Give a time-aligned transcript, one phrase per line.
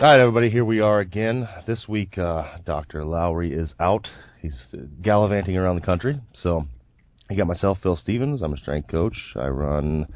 [0.00, 1.46] All right, everybody, here we are again.
[1.66, 3.04] This week, uh, Dr.
[3.04, 4.08] Lowery is out.
[4.40, 4.56] He's
[5.02, 6.18] gallivanting around the country.
[6.32, 6.66] So,
[7.28, 8.40] I got myself, Phil Stevens.
[8.40, 9.14] I'm a strength coach.
[9.36, 10.06] I run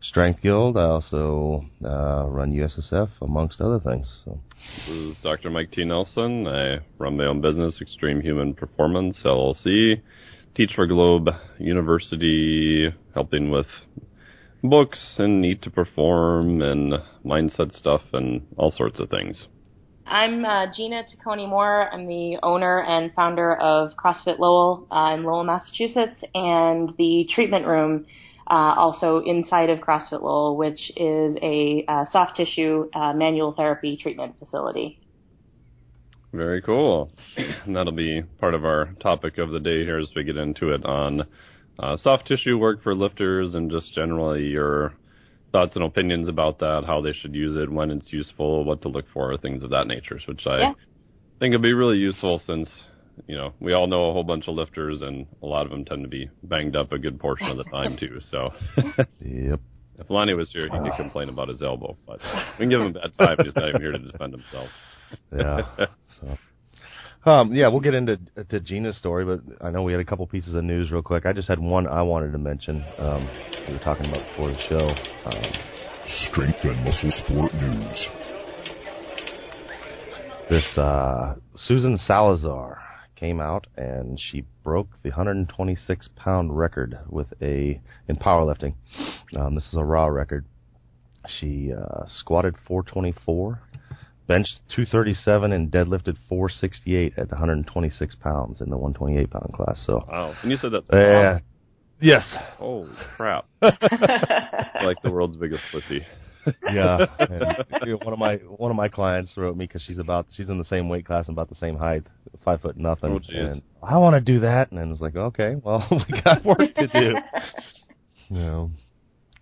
[0.00, 0.78] Strength Guild.
[0.78, 4.10] I also uh, run USSF, amongst other things.
[4.24, 4.40] So.
[4.88, 5.50] This is Dr.
[5.50, 5.84] Mike T.
[5.84, 6.46] Nelson.
[6.46, 10.00] I run my own business, Extreme Human Performance, LLC.
[10.56, 13.66] Teach for Globe University, helping with
[14.64, 19.46] books and need to perform and mindset stuff and all sorts of things.
[20.06, 21.88] I'm uh, Gina Taccone Moore.
[21.90, 27.66] I'm the owner and founder of CrossFit Lowell uh, in Lowell, Massachusetts, and the treatment
[27.66, 28.06] room
[28.50, 33.96] uh, also inside of CrossFit Lowell, which is a uh, soft tissue uh, manual therapy
[33.96, 34.98] treatment facility.
[36.32, 37.10] Very cool.
[37.36, 40.74] And that'll be part of our topic of the day here as we get into
[40.74, 41.22] it on
[41.78, 44.94] uh, soft tissue work for lifters and just generally your
[45.52, 48.88] thoughts and opinions about that, how they should use it, when it's useful, what to
[48.88, 50.72] look for, things of that nature, which I Yeah.
[51.40, 52.68] think would be really useful since,
[53.26, 55.84] you know, we all know a whole bunch of lifters and a lot of them
[55.84, 58.18] tend to be banged up a good portion of the time too.
[58.30, 58.50] So
[59.20, 59.60] Yep.
[59.98, 62.20] if Lonnie was here, he could complain about his elbow, but
[62.58, 63.36] we can give him a bad time.
[63.44, 64.70] He's not even here to defend himself.
[65.32, 65.62] Yeah.
[66.20, 66.38] so.
[67.26, 68.18] Um, yeah, we'll get into
[68.50, 71.24] to Gina's story, but I know we had a couple pieces of news real quick.
[71.24, 72.84] I just had one I wanted to mention.
[72.98, 73.26] Um,
[73.66, 74.88] we were talking about before the show.
[75.24, 75.52] Um,
[76.06, 78.08] Strength and Muscle Sport News.
[80.50, 82.82] this uh, Susan Salazar
[83.16, 88.74] came out and she broke the 126 pound record with a in powerlifting.
[89.34, 90.44] Um, this is a raw record.
[91.26, 93.62] She uh, squatted 424,
[94.26, 99.82] benched 237, and deadlifted 468 at 126 pounds in the 128 pound class.
[99.86, 100.34] So, Wow.
[100.42, 101.38] And you said that's yeah,
[102.00, 102.24] yes,
[102.58, 103.46] Holy crap.
[103.62, 106.04] like the world's biggest pussy.
[106.72, 107.06] yeah.
[107.18, 110.26] And, you know, one of my one of my clients wrote me because she's about
[110.36, 112.02] she's in the same weight class and about the same height,
[112.44, 113.12] five foot nothing.
[113.12, 113.52] Oh, jeez.
[113.52, 116.74] and I want to do that, and I was like, okay, well, we got work
[116.74, 117.14] to do.
[118.28, 118.70] you know,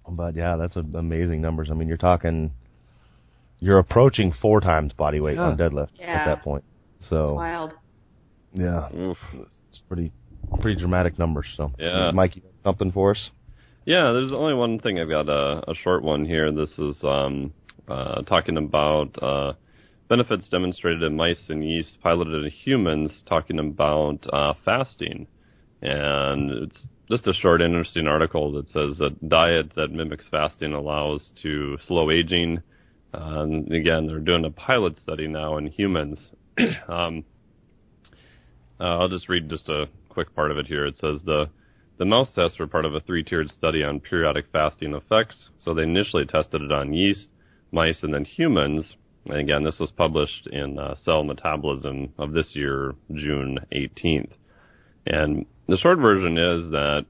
[0.08, 1.68] but yeah, that's a, amazing numbers.
[1.70, 2.52] I mean, you're talking,
[3.62, 6.64] you're approaching four times body weight on deadlift at that point.
[7.08, 7.72] So Wild.
[8.52, 9.16] yeah, Oof.
[9.34, 10.10] it's pretty
[10.60, 11.46] pretty dramatic numbers.
[11.56, 12.10] So Yeah.
[12.12, 13.30] Mike, you got something for us?
[13.86, 14.98] Yeah, there's only one thing.
[14.98, 16.50] I've got a, a short one here.
[16.52, 17.52] This is um,
[17.88, 19.52] uh, talking about uh,
[20.08, 25.28] benefits demonstrated in mice and yeast piloted in humans, talking about uh, fasting.
[25.80, 26.78] And it's
[27.10, 32.10] just a short, interesting article that says a diet that mimics fasting allows to slow
[32.10, 32.60] aging.
[33.14, 36.18] Um, again, they're doing a pilot study now in humans.
[36.88, 37.24] um,
[38.80, 40.86] uh, I'll just read just a quick part of it here.
[40.86, 41.48] It says the
[41.98, 45.50] the mouse tests were part of a three-tiered study on periodic fasting effects.
[45.62, 47.28] So they initially tested it on yeast,
[47.70, 48.94] mice, and then humans.
[49.26, 54.32] And again, this was published in uh, Cell Metabolism of this year, June 18th.
[55.06, 57.06] And the short version is that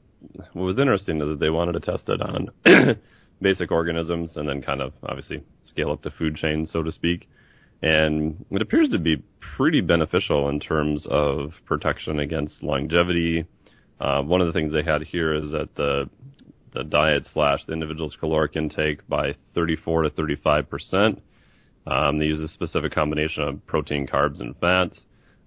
[0.52, 2.50] what was interesting is that they wanted to test it on
[3.42, 7.28] basic organisms and then kind of obviously scale up the food chain, so to speak.
[7.82, 9.22] And it appears to be
[9.56, 13.44] pretty beneficial in terms of protection against longevity.
[14.00, 16.08] Uh, one of the things they had here is that the
[16.74, 21.22] the diet slash the individual's caloric intake by 34 to 35 percent.
[21.86, 25.00] Um, they use a specific combination of protein, carbs, and fats.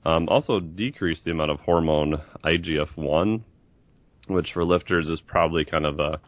[0.06, 3.42] Um, also decrease the amount of hormone IGF-1,
[4.28, 6.20] which for lifters is probably kind of a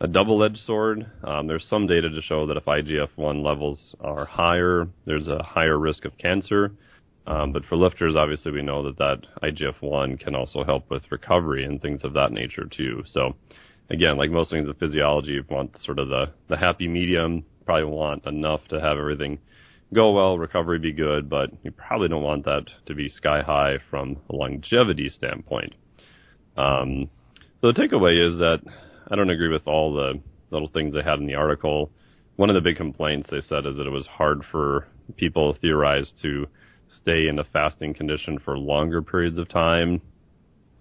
[0.00, 1.06] a double-edged sword.
[1.22, 5.78] Um, there's some data to show that if IGF-1 levels are higher, there's a higher
[5.78, 6.72] risk of cancer.
[7.26, 11.64] Um, but for lifters, obviously, we know that that IGF-1 can also help with recovery
[11.64, 13.02] and things of that nature too.
[13.06, 13.34] So,
[13.88, 17.44] again, like most things in physiology, you want sort of the the happy medium.
[17.64, 19.38] Probably want enough to have everything
[19.94, 23.78] go well, recovery be good, but you probably don't want that to be sky high
[23.90, 25.72] from a longevity standpoint.
[26.56, 27.08] Um,
[27.60, 28.60] so the takeaway is that
[29.10, 30.20] I don't agree with all the
[30.50, 31.90] little things they had in the article.
[32.36, 34.86] One of the big complaints they said is that it was hard for
[35.16, 36.46] people theorized to
[37.02, 40.00] stay in a fasting condition for longer periods of time.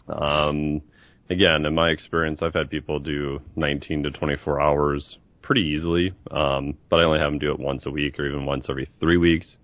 [0.07, 0.81] Um,
[1.29, 6.13] again, in my experience, I've had people do 19 to 24 hours pretty easily.
[6.31, 8.89] Um, but I only have them do it once a week or even once every
[8.99, 9.55] three weeks.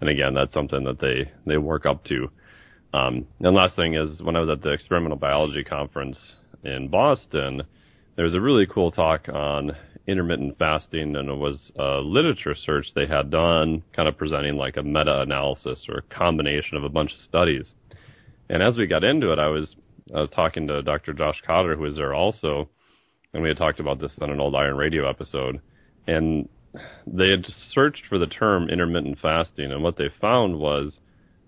[0.00, 2.28] And again, that's something that they they work up to.
[2.92, 6.18] Um, and last thing is when I was at the experimental biology conference
[6.62, 7.62] in Boston,
[8.16, 9.72] there was a really cool talk on
[10.06, 14.76] intermittent fasting, and it was a literature search they had done, kind of presenting like
[14.76, 17.72] a meta-analysis or a combination of a bunch of studies.
[18.48, 19.74] And as we got into it, I was
[20.14, 21.14] I was talking to Dr.
[21.14, 22.68] Josh Cotter, who was there also,
[23.32, 25.60] and we had talked about this on an old Iron Radio episode,
[26.06, 26.48] and
[27.06, 30.98] they had searched for the term intermittent fasting, and what they found was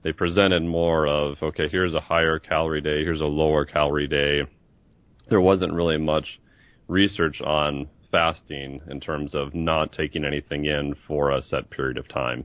[0.02, 4.42] they presented more of okay, here's a higher calorie day, here's a lower calorie day.
[5.28, 6.40] There wasn't really much
[6.88, 12.08] research on fasting in terms of not taking anything in for a set period of
[12.08, 12.44] time.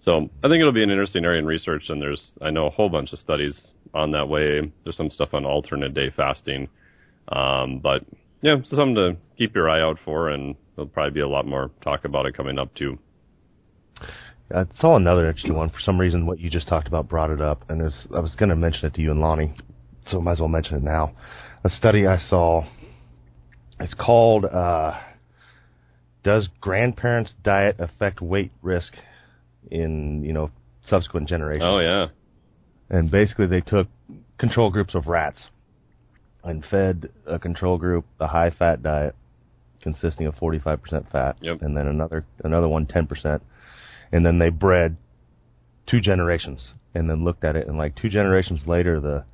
[0.00, 2.70] So I think it'll be an interesting area in research, and there's I know a
[2.70, 3.58] whole bunch of studies
[3.94, 4.60] on that way.
[4.84, 6.68] There's some stuff on alternate day fasting,
[7.28, 8.02] um, but
[8.42, 11.46] yeah, so something to keep your eye out for, and there'll probably be a lot
[11.46, 12.98] more talk about it coming up too.
[14.54, 15.70] I saw another interesting one.
[15.70, 18.50] For some reason, what you just talked about brought it up, and I was going
[18.50, 19.54] to mention it to you and Lonnie,
[20.08, 21.16] so might as well mention it now.
[21.64, 22.64] A study I saw.
[23.80, 24.98] It's called uh,
[26.22, 28.94] "Does Grandparents' Diet Affect Weight Risk
[29.70, 30.50] in you know
[30.88, 32.06] subsequent generations?" Oh yeah.
[32.88, 33.88] And basically, they took
[34.38, 35.38] control groups of rats
[36.44, 39.14] and fed a control group a high fat diet
[39.82, 41.62] consisting of 45% fat, yep.
[41.62, 43.40] and then another another one 10%,
[44.12, 44.96] and then they bred
[45.86, 49.24] two generations, and then looked at it, and like two generations later, the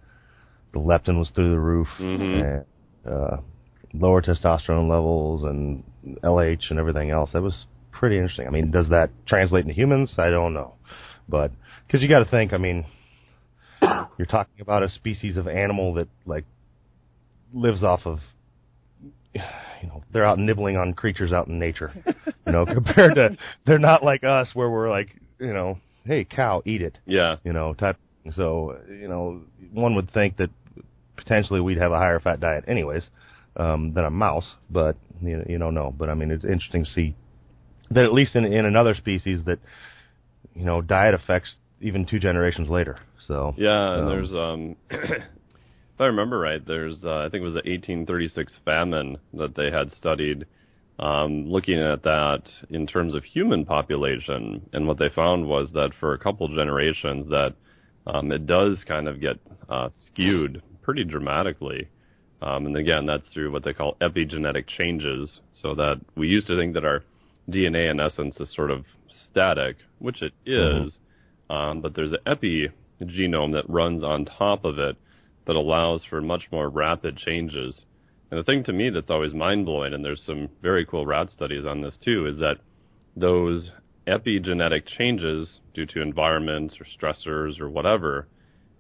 [0.72, 2.22] the leptin was through the roof, mm-hmm.
[2.22, 2.64] and
[3.06, 3.36] uh,
[3.94, 5.84] lower testosterone levels, and
[6.22, 7.30] LH and everything else.
[7.32, 8.46] That was pretty interesting.
[8.46, 10.14] I mean, does that translate into humans?
[10.18, 10.74] I don't know,
[11.28, 11.52] but
[11.86, 12.86] because you got to think, I mean,
[14.18, 16.44] you're talking about a species of animal that like
[17.52, 18.20] lives off of
[19.34, 21.92] you know they're out nibbling on creatures out in nature
[22.46, 23.36] you know compared to
[23.66, 27.52] they're not like us where we're like you know hey cow eat it yeah you
[27.52, 27.96] know type
[28.34, 29.40] so you know
[29.72, 30.50] one would think that
[31.16, 33.02] potentially we'd have a higher fat diet anyways
[33.56, 35.94] um than a mouse but you know, you don't know.
[35.96, 37.16] But i mean it's interesting to see
[37.90, 39.58] that at least in in another species that
[40.54, 42.98] you know diet affects even two generations later.
[43.26, 44.76] So yeah and um, there's um
[45.94, 49.70] if I remember right, there's uh, I think it was the 1836 famine that they
[49.70, 50.46] had studied,
[50.98, 55.90] um, looking at that in terms of human population, and what they found was that
[56.00, 57.54] for a couple generations that
[58.06, 59.36] um, it does kind of get
[59.68, 61.88] uh, skewed pretty dramatically.
[62.42, 66.56] Um, and again, that's through what they call epigenetic changes, so that we used to
[66.56, 67.04] think that our
[67.48, 68.84] DNA in essence is sort of
[69.30, 70.98] static, which it is,
[71.48, 71.52] mm-hmm.
[71.54, 74.96] um, but there's an epigenome that runs on top of it
[75.46, 77.84] that allows for much more rapid changes.
[78.30, 81.30] And the thing to me that's always mind blowing, and there's some very cool rat
[81.30, 82.56] studies on this too, is that
[83.14, 83.70] those
[84.08, 88.26] epigenetic changes due to environments or stressors or whatever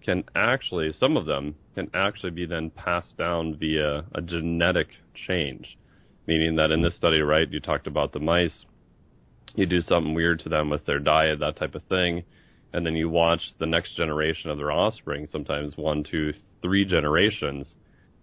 [0.04, 4.88] can actually, some of them can actually be then passed down via a genetic
[5.26, 5.78] change.
[6.26, 8.64] Meaning that in this study, right, you talked about the mice,
[9.54, 12.22] you do something weird to them with their diet, that type of thing,
[12.72, 16.32] and then you watch the next generation of their offspring, sometimes one, two,
[16.62, 17.74] three generations,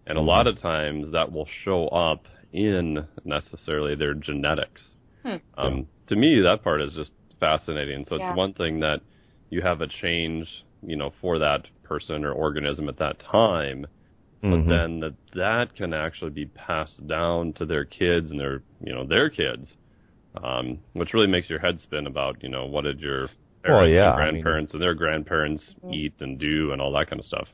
[0.07, 4.81] and a lot of times that will show up in necessarily their genetics.
[5.23, 5.35] Hmm.
[5.57, 8.05] Um, to me, that part is just fascinating.
[8.05, 8.33] So it's Yeah.
[8.33, 9.01] one thing that
[9.49, 10.47] you have a change,
[10.81, 13.85] you know, for that person or organism at that time,
[14.41, 14.67] but Mhm.
[14.67, 19.05] then that that can actually be passed down to their kids and their, you know,
[19.05, 19.75] their kids,
[20.43, 23.21] um, which really makes your head spin about, you know, what did your
[23.67, 26.91] Well, parents yeah, and I mean- grandparents and their grandparents eat and do and all
[26.93, 27.49] that kind of stuff.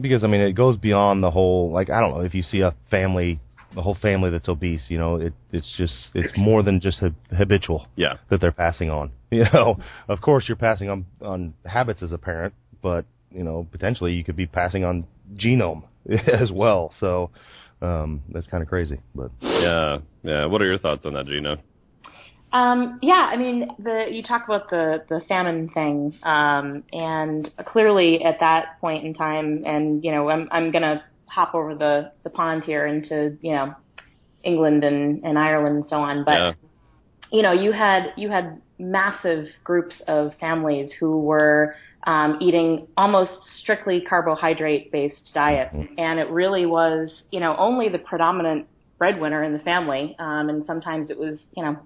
[0.00, 2.60] because I mean it goes beyond the whole like I don't know if you see
[2.62, 3.38] a family
[3.76, 7.14] a whole family that's obese you know it it's just it's more than just hab-
[7.36, 8.14] habitual Yeah.
[8.30, 9.78] that they're passing on you know
[10.08, 14.24] of course you're passing on on habits as a parent but you know potentially you
[14.24, 15.82] could be passing on genome
[16.42, 17.30] as well so
[17.82, 20.46] um that's kind of crazy but Yeah, yeah.
[20.46, 21.56] What are your thoughts on that, Gina?
[22.52, 28.22] Um, yeah, I mean, the you talk about the the famine thing, um, and clearly
[28.22, 32.30] at that point in time, and you know, I'm I'm gonna hop over the the
[32.30, 33.74] pond here into you know
[34.42, 36.52] England and and Ireland and so on, but yeah,
[37.34, 41.74] you know, you had you had massive groups of families who were
[42.06, 47.98] um, eating almost strictly carbohydrate based diets, and it really was you know only the
[47.98, 51.76] predominant breadwinner in the family, um, and sometimes it was you know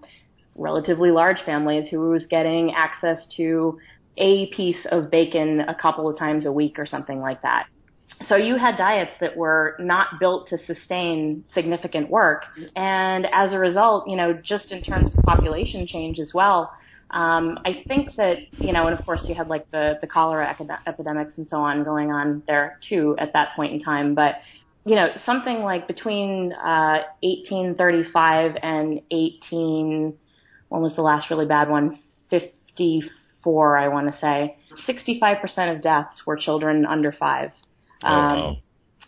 [0.55, 3.79] relatively large families who was getting access to
[4.19, 7.67] a piece of bacon a couple of times a week or something like that.
[8.27, 12.45] So you had diets that were not built to sustain significant work,
[12.75, 16.73] and as a result, you know, just in terms of population change as well,
[17.11, 20.55] um, I think that you know, and of course you had like the the cholera
[20.87, 24.15] epidemics and so on going on there too at that point in time.
[24.15, 24.35] But
[24.85, 30.15] you know, something like between uh, 1835 and 18,
[30.69, 31.99] when was the last really bad one?
[32.31, 34.57] 54, I want to say.
[34.87, 37.51] 65% of deaths were children under five.
[38.03, 38.57] Oh, um, wow.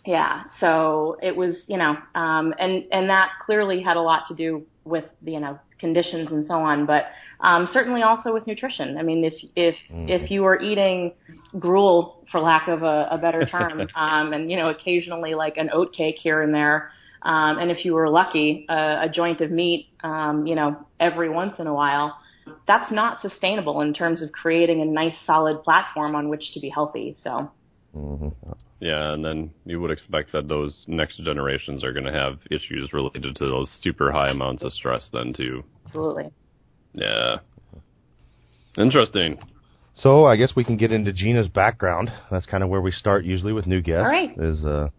[0.05, 4.35] Yeah, so it was, you know, um, and and that clearly had a lot to
[4.35, 7.05] do with you know conditions and so on, but
[7.39, 8.97] um, certainly also with nutrition.
[8.97, 10.09] I mean, if if mm.
[10.09, 11.13] if you were eating
[11.59, 15.69] gruel, for lack of a, a better term, um, and you know occasionally like an
[15.71, 19.51] oat cake here and there, um, and if you were lucky, uh, a joint of
[19.51, 22.17] meat, um, you know, every once in a while,
[22.67, 26.69] that's not sustainable in terms of creating a nice solid platform on which to be
[26.69, 27.15] healthy.
[27.23, 27.51] So.
[27.95, 28.51] Mm-hmm.
[28.81, 32.91] Yeah, and then you would expect that those next generations are going to have issues
[32.91, 35.63] related to those super high amounts of stress then too.
[35.85, 36.31] Absolutely.
[36.93, 37.37] Yeah.
[38.77, 39.37] Interesting.
[39.93, 42.11] So I guess we can get into Gina's background.
[42.31, 44.03] That's kind of where we start usually with new guests.
[44.03, 44.31] All right.
[44.35, 44.89] Is uh,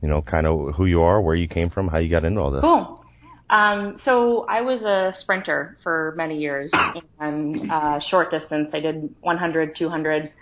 [0.00, 2.40] you know, kind of who you are, where you came from, how you got into
[2.40, 2.60] all this.
[2.60, 3.04] Cool.
[3.50, 6.70] Um, so I was a sprinter for many years
[7.18, 8.70] and uh, short distance.
[8.74, 10.32] I did 100, 200,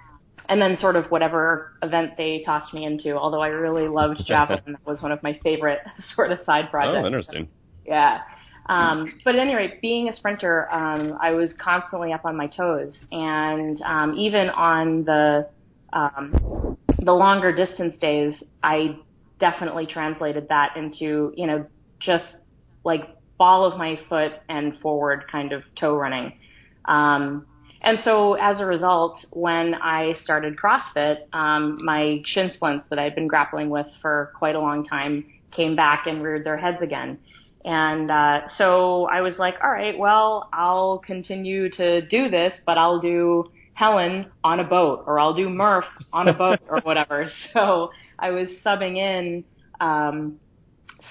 [0.48, 3.16] and then sort of whatever event they tossed me into.
[3.16, 5.80] Although I really loved javelin, that was one of my favorite
[6.14, 7.02] sort of side projects.
[7.02, 7.48] Oh, interesting.
[7.84, 8.20] Yeah.
[8.68, 12.48] Um, but at any rate, being a sprinter, um, I was constantly up on my
[12.48, 15.48] toes, and um, even on the
[15.92, 18.34] um, the longer distance days,
[18.64, 18.96] I
[19.38, 21.64] definitely translated that into you know
[22.00, 22.24] just
[22.84, 23.02] like
[23.38, 26.32] ball of my foot and forward kind of toe running.
[26.86, 27.46] Um,
[27.86, 33.14] and so as a result, when I started CrossFit, um, my shin splints that I'd
[33.14, 37.16] been grappling with for quite a long time came back and reared their heads again.
[37.64, 42.76] And uh, so I was like, all right, well, I'll continue to do this, but
[42.76, 47.30] I'll do Helen on a boat, or I'll do Murph on a boat, or whatever.
[47.52, 49.44] So I was subbing in
[49.80, 50.40] um,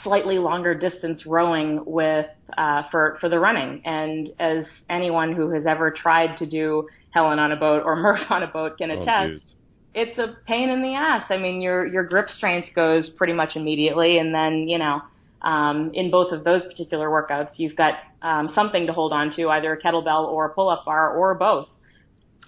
[0.04, 3.82] slightly longer distance rowing with uh, for for the running.
[3.86, 8.30] And as anyone who has ever tried to do Helen on a boat or Murph
[8.30, 9.56] on a boat can oh, attest, oh,
[9.94, 11.26] it's a pain in the ass.
[11.30, 15.02] I mean, your your grip strength goes pretty much immediately, and then you know.
[15.42, 19.50] Um, in both of those particular workouts, you've got um, something to hold on to,
[19.50, 21.68] either a kettlebell or a pull-up bar or both.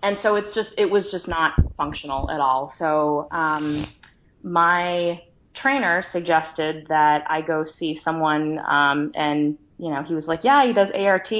[0.02, 2.74] And so it's just, it was just not functional at all.
[2.80, 3.86] So, um,
[4.42, 5.22] my
[5.62, 10.66] trainer suggested that I go see someone, um, and you know, he was like, "Yeah,
[10.66, 11.32] he does ART."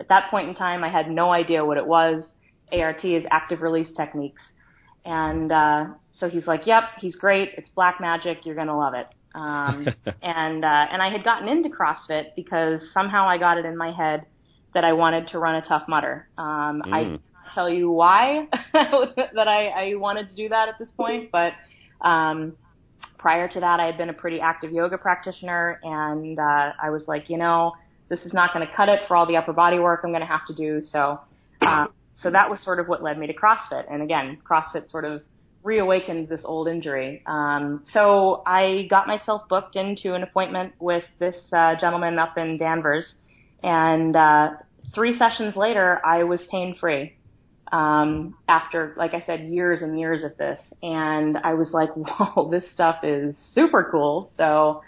[0.00, 2.24] At that point in time, I had no idea what it was.
[2.72, 4.42] ART is active release techniques,
[5.04, 5.86] and uh,
[6.18, 7.50] so he's like, "Yep, he's great.
[7.56, 8.44] It's black magic.
[8.44, 9.86] You're gonna love it." Um,
[10.22, 13.92] and uh, and I had gotten into CrossFit because somehow I got it in my
[13.92, 14.26] head
[14.74, 16.28] that I wanted to run a Tough Mudder.
[16.38, 16.92] Um, mm.
[16.92, 17.20] I can't
[17.54, 21.52] tell you why that I, I wanted to do that at this point, but
[22.00, 22.56] um,
[23.22, 27.04] prior to that, I had been a pretty active yoga practitioner, and uh, I was
[27.06, 27.72] like, you know,
[28.08, 30.22] this is not going to cut it for all the upper body work I'm going
[30.22, 30.82] to have to do.
[30.90, 31.20] So,
[31.60, 31.86] uh,
[32.20, 33.84] so that was sort of what led me to CrossFit.
[33.88, 35.22] And again, CrossFit sort of
[35.62, 37.22] reawakened this old injury.
[37.26, 42.58] Um, so I got myself booked into an appointment with this uh, gentleman up in
[42.58, 43.04] Danvers,
[43.62, 44.50] and uh,
[44.92, 47.14] three sessions later, I was pain free
[47.72, 50.60] um, after, like I said, years and years of this.
[50.82, 54.30] And I was like, whoa, this stuff is super cool.
[54.36, 54.82] So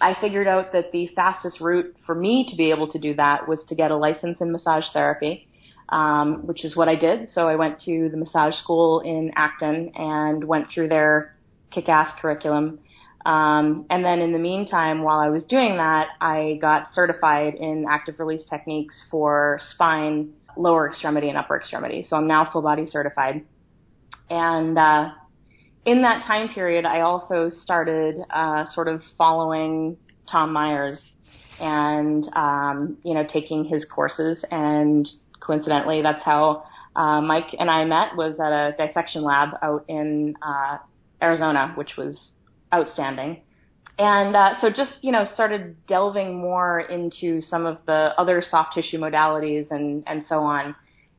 [0.00, 3.48] I figured out that the fastest route for me to be able to do that
[3.48, 5.48] was to get a license in massage therapy,
[5.88, 7.28] um, which is what I did.
[7.34, 11.36] So I went to the massage school in Acton and went through their
[11.72, 12.78] kick-ass curriculum.
[13.24, 17.84] Um, and then in the meantime, while I was doing that, I got certified in
[17.90, 22.06] active release techniques for spine, lower extremity and upper extremity.
[22.08, 23.44] So I'm now full body certified.
[24.30, 25.10] And uh,
[25.84, 29.96] in that time period, I also started uh, sort of following
[30.30, 30.98] Tom Myers
[31.60, 34.44] and um, you know taking his courses.
[34.50, 35.08] And
[35.40, 36.64] coincidentally, that's how
[36.96, 40.78] uh, Mike and I met was at a dissection lab out in uh,
[41.22, 42.18] Arizona, which was
[42.74, 43.42] outstanding
[43.98, 48.74] and uh, so just you know started delving more into some of the other soft
[48.74, 50.74] tissue modalities and and so on.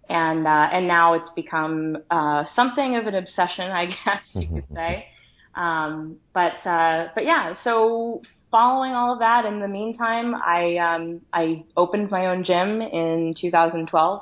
[0.10, 4.66] And uh, and now it's become uh, something of an obsession I guess you could
[4.74, 5.08] say.
[5.56, 11.22] Um, but uh, but yeah so following all of that in the meantime I um,
[11.34, 14.22] I opened my own gym in 2012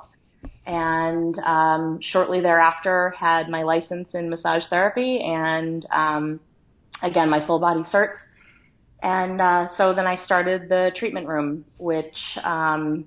[0.65, 6.39] and um, shortly thereafter had my license in massage therapy and um,
[7.03, 8.15] again my full body certs.
[9.05, 13.05] And uh, so then I started the treatment room, which um,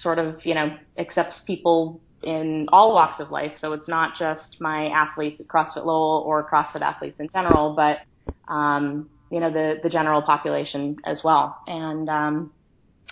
[0.00, 3.50] sort of you know accepts people in all walks of life.
[3.60, 7.98] So it's not just my athletes at CrossFit Lowell or CrossFit athletes in general, but
[8.46, 11.58] um, you know the the general population as well.
[11.66, 12.52] And um,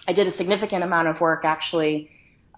[0.07, 2.09] I did a significant amount of work actually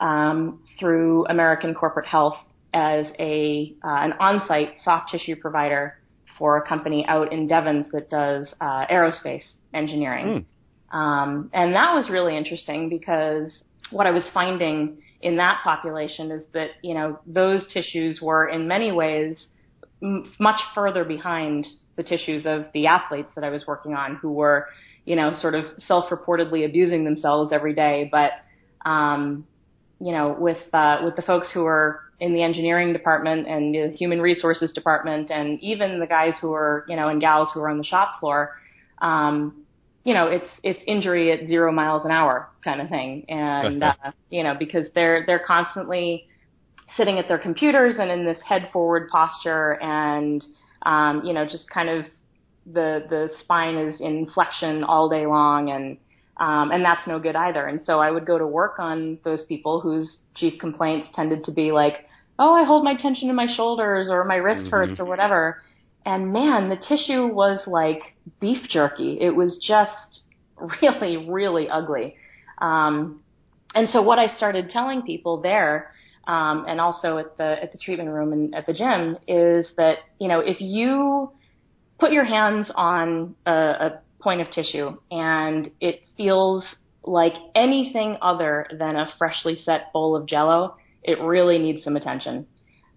[0.03, 2.37] um, through American Corporate Health
[2.75, 6.02] as a uh, an on-site soft tissue provider
[6.39, 9.43] for a company out in Devens that does uh, aerospace
[9.75, 10.47] engineering.
[10.93, 10.97] Mm.
[10.97, 13.51] Um, and that was really interesting because
[13.91, 18.69] what I was finding in that population is that you know those tissues were in
[18.69, 19.37] many ways
[20.03, 24.33] m- much further behind the tissues of the athletes that I was working on, who
[24.33, 24.67] were
[25.05, 28.33] you know sort of self-reportedly abusing themselves every day, but
[28.89, 29.47] um,
[30.01, 33.91] you know with uh, with the folks who are in the engineering department and the
[33.97, 37.69] human resources department, and even the guys who are you know and gals who are
[37.69, 38.57] on the shop floor.
[38.99, 39.65] Um,
[40.05, 43.95] you know, it's it's injury at zero miles an hour kind of thing, and uh,
[44.31, 46.29] you know because they're they're constantly
[46.97, 50.45] sitting at their computers and in this head forward posture, and
[50.83, 52.05] um, you know just kind of
[52.67, 55.99] the the spine is in flexion all day long, and
[56.37, 57.67] um, and that's no good either.
[57.67, 61.53] And so I would go to work on those people whose chief complaints tended to
[61.53, 62.07] be like,
[62.39, 64.71] oh, I hold my tension in my shoulders or my wrist mm-hmm.
[64.71, 65.63] hurts or whatever.
[66.05, 68.01] And man, the tissue was like
[68.41, 69.19] beef jerky.
[69.21, 70.21] It was just
[70.83, 72.17] really, really ugly.
[72.59, 73.21] Um,
[73.75, 75.93] and so what I started telling people there,
[76.27, 79.99] um, and also at the at the treatment room and at the gym, is that
[80.21, 81.33] you know if you
[81.99, 86.65] put your hands on a, a point of tissue and it feels
[87.05, 92.47] like anything other than a freshly set bowl of Jello, it really needs some attention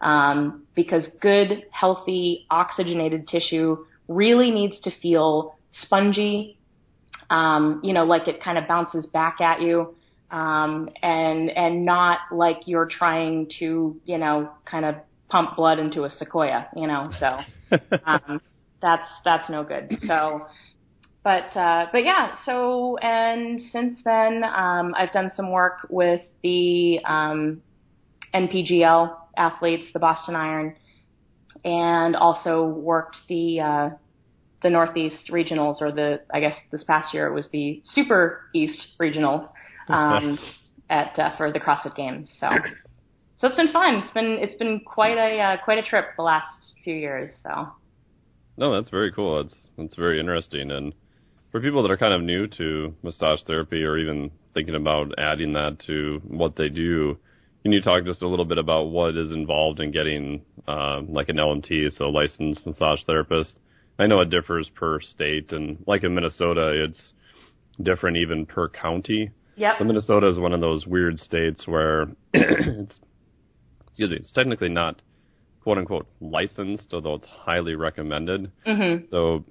[0.02, 6.58] um, because good, healthy, oxygenated tissue really needs to feel spongy,
[7.30, 9.96] um, you know, like it kind of bounces back at you,
[10.32, 14.96] um, and and not like you're trying to, you know, kind of
[15.30, 17.12] pump blood into a sequoia, you know.
[17.20, 17.40] So
[18.06, 18.42] um,
[18.82, 19.98] that's that's no good.
[20.08, 20.48] So.
[21.24, 27.00] But uh, but yeah, so and since then um, I've done some work with the
[27.04, 27.64] um,
[28.34, 30.76] NPGL athletes, the Boston Iron,
[31.64, 33.90] and also worked the uh,
[34.62, 38.88] the Northeast regionals, or the I guess this past year it was the Super East
[39.00, 39.50] regionals
[39.90, 40.40] um,
[40.90, 42.30] at uh, for the CrossFit Games.
[42.40, 42.50] So
[43.38, 44.04] so it's been fun.
[44.04, 46.48] It's been it's been quite a uh, quite a trip the last
[46.84, 47.32] few years.
[47.44, 47.70] So
[48.58, 49.42] no, that's very cool.
[49.42, 50.94] It's it's very interesting and.
[51.52, 55.54] For people that are kind of new to massage therapy or even thinking about adding
[55.54, 57.18] that to what they do,
[57.66, 61.30] can you talk just a little bit about what is involved in getting uh, like
[61.30, 63.58] an LMT, so licensed massage therapist?
[63.98, 67.02] I know it differs per state, and like in Minnesota, it's
[67.82, 69.32] different even per county.
[69.56, 69.80] Yeah.
[69.80, 72.04] So Minnesota is one of those weird states where
[72.36, 73.00] it's
[73.88, 75.02] excuse me, it's technically not
[75.64, 78.52] quote unquote licensed, although it's highly recommended.
[78.68, 79.06] Mm-hmm.
[79.10, 79.44] So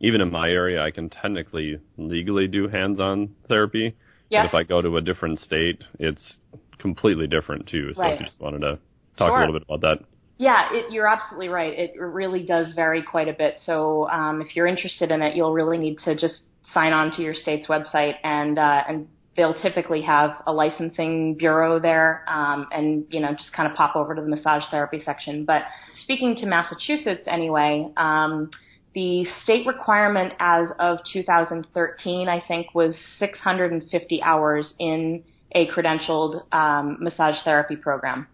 [0.00, 3.96] even in my area, I can technically legally do hands-on therapy.
[4.28, 4.42] Yeah.
[4.42, 6.36] But if I go to a different state, it's
[6.84, 7.94] completely different too.
[7.94, 8.20] So right.
[8.20, 8.78] I just wanted to
[9.16, 9.38] talk sure.
[9.38, 10.04] a little bit about that.
[10.36, 11.72] Yeah, it, you're absolutely right.
[11.78, 13.56] It really does vary quite a bit.
[13.64, 16.34] So um, if you're interested in it, you'll really need to just
[16.74, 21.80] sign on to your state's website, and uh, and they'll typically have a licensing bureau
[21.80, 25.46] there, um, and you know just kind of pop over to the massage therapy section.
[25.46, 25.62] But
[26.02, 27.88] speaking to Massachusetts anyway.
[27.96, 28.50] Um,
[28.94, 36.98] the state requirement as of 2013, I think, was 650 hours in a credentialed um,
[37.00, 38.26] massage therapy program.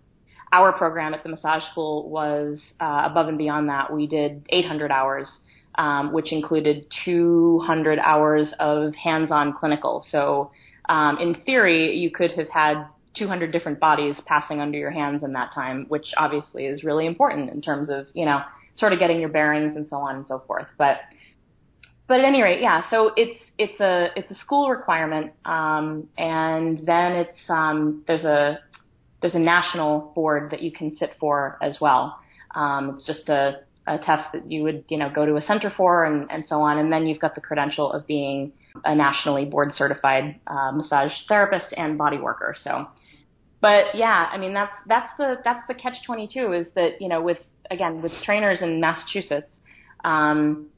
[0.53, 3.93] Our program at the massage school was uh, above and beyond that.
[3.93, 5.29] We did 800 hours,
[5.77, 10.05] um, which included 200 hours of hands-on clinical.
[10.11, 10.51] So,
[10.89, 12.85] um, in theory, you could have had
[13.17, 17.51] 200 different bodies passing under your hands in that time, which obviously is really important
[17.51, 18.41] in terms of you know
[18.77, 20.67] sort of getting your bearings and so on and so forth.
[20.79, 21.01] But
[22.11, 22.83] but at any rate, yeah.
[22.91, 28.59] So it's it's a it's a school requirement, um, and then it's um, there's a
[29.23, 32.19] there's a national board that you can sit for as well.
[32.57, 35.73] Um, it's just a, a test that you would you know go to a center
[35.77, 39.45] for and, and so on, and then you've got the credential of being a nationally
[39.45, 42.57] board certified uh, massage therapist and body worker.
[42.65, 42.89] So,
[43.61, 47.09] but yeah, I mean that's that's the that's the catch twenty two is that you
[47.09, 47.39] know with
[47.71, 49.47] again with trainers in Massachusetts.
[50.05, 50.71] Um,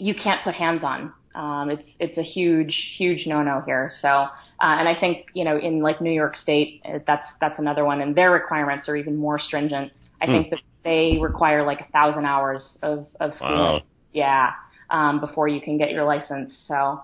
[0.00, 3.92] you can't put hands on Um, it's it's a huge huge no no here.
[4.02, 4.28] So uh,
[4.60, 8.00] and I think you know in like New York State uh, that's that's another one,
[8.02, 9.92] and their requirements are even more stringent.
[10.20, 10.42] I Hmm.
[10.42, 13.74] think that they require like a thousand hours of of schooling.
[13.74, 13.84] Wow.
[14.12, 14.50] Yeah,
[14.90, 16.54] um, before you can get your license.
[16.68, 17.02] So.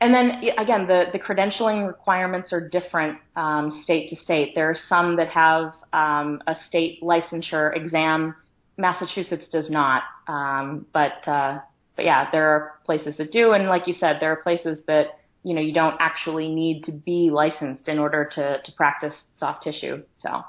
[0.00, 4.52] And then again, the, the credentialing requirements are different um, state to state.
[4.54, 8.34] There are some that have um, a state licensure exam.
[8.76, 10.02] Massachusetts does not.
[10.28, 11.60] Um, but uh,
[11.96, 15.18] but yeah, there are places that do, and like you said, there are places that
[15.42, 19.64] you know you don't actually need to be licensed in order to to practice soft
[19.64, 20.02] tissue.
[20.18, 20.42] So,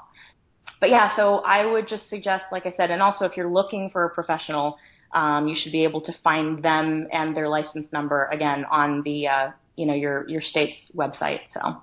[0.80, 3.90] but yeah, so I would just suggest, like I said, and also if you're looking
[3.90, 4.76] for a professional,
[5.12, 9.28] um, you should be able to find them and their license number again on the
[9.28, 11.40] uh, you know your your state's website.
[11.54, 11.82] So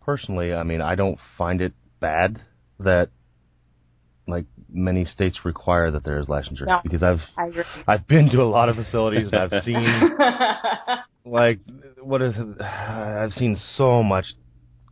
[0.00, 2.40] Personally, I mean, I don't find it bad
[2.80, 3.10] that
[4.28, 6.80] like many states require that there is licensure No.
[6.82, 7.20] because I've.
[7.86, 10.10] I've been to a lot of facilities and I've seen
[11.24, 11.60] like
[12.02, 12.60] what is it?
[12.62, 14.26] I've seen so much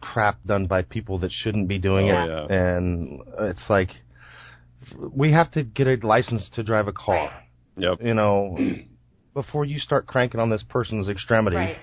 [0.01, 2.57] crap done by people that shouldn't be doing Oh, it yeah.
[2.57, 3.91] and it's like
[5.11, 7.31] we have to get a license to drive a car
[7.79, 7.99] Yep.
[8.03, 8.57] you know
[9.35, 11.77] before you start cranking on this person's extremity right,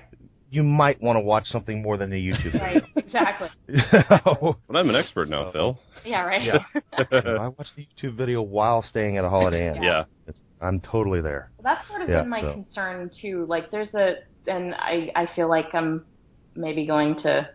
[0.54, 3.50] you might want to watch something more than a YouTube right, exactly.
[3.68, 4.60] video.
[4.68, 5.80] But I'm an expert now, Phil.
[6.06, 6.44] Yeah, right.
[6.44, 6.60] Yeah.
[7.12, 9.82] You know, I watched the YouTube video while staying at a Holiday Inn.
[9.82, 10.04] Yeah.
[10.28, 11.50] It's, I'm totally there.
[11.58, 13.46] Well, that's sort of Yeah, been my so- concern too.
[13.50, 16.06] Like, there's a, and I, I feel like I'm
[16.56, 17.50] maybe going to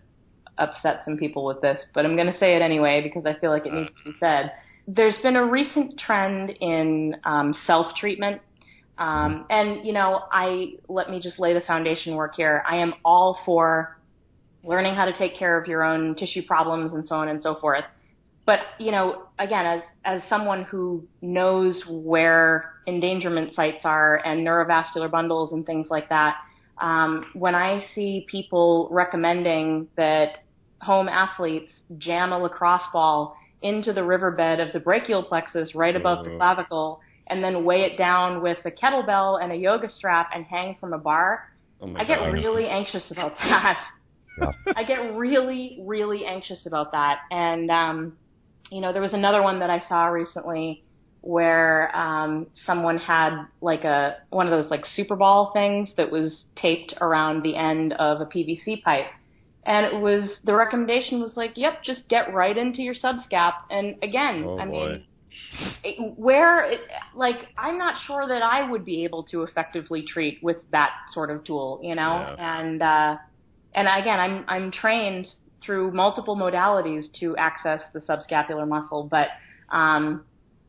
[0.58, 3.50] upset some people with this, but I'm going to say it anyway because I feel
[3.50, 4.50] like it needs to be said.
[4.88, 8.40] There's been a recent trend in um, self-treatment,
[8.98, 12.62] um, and you know, I let me just lay the foundation work here.
[12.68, 13.96] I am all for
[14.64, 17.54] learning how to take care of your own tissue problems and so on and so
[17.60, 17.84] forth.
[18.44, 25.10] But you know, again, as as someone who knows where endangerment sites are and neurovascular
[25.10, 26.36] bundles and things like that,
[26.80, 30.38] um, when I see people recommending that
[30.80, 36.24] home athletes jam a lacrosse ball into the riverbed of the brachial plexus right above
[36.24, 36.36] the Mhm.
[36.38, 40.76] clavicle and then weigh it down with a kettlebell and a yoga strap and hang
[40.80, 41.42] from a bar,
[41.80, 42.32] Oh I get God.
[42.32, 43.78] really anxious about that.
[44.40, 44.50] Yeah.
[44.76, 47.18] I get really, really anxious about that.
[47.30, 48.18] And, um,
[48.70, 50.84] you know, there was another one that I saw recently
[51.20, 56.44] where um, someone had like a one of those like Super Ball things that was
[56.56, 59.06] taped around the end of a PVC pipe.
[59.64, 63.54] And it was the recommendation was like, yep, just get right into your subscap.
[63.70, 64.70] And again, Oh, I boy.
[64.88, 65.04] mean,
[66.16, 66.80] where it,
[67.14, 71.30] like I'm not sure that I would be able to effectively treat with that sort
[71.30, 72.34] of tool, you know.
[72.36, 72.60] Yeah.
[72.60, 73.16] And uh,
[73.74, 75.26] and again, I'm I'm trained
[75.64, 79.28] through multiple modalities to access the subscapular muscle, but
[79.74, 80.24] um,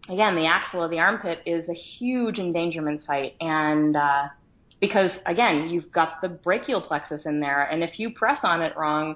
[0.09, 4.23] again, the axilla of the armpit is a huge endangerment site, and uh,
[4.81, 8.75] because again, you've got the brachial plexus in there, and if you press on it
[8.75, 9.15] wrong,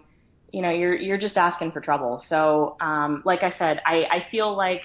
[0.51, 2.23] you know you're you're just asking for trouble.
[2.29, 4.82] So, um, like I said, I, I feel like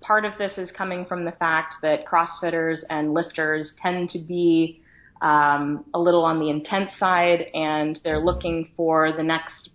[0.00, 4.80] part of this is coming from the fact that CrossFitters and lifters tend to be
[5.22, 9.68] um, a little on the intense side, and they're looking for the next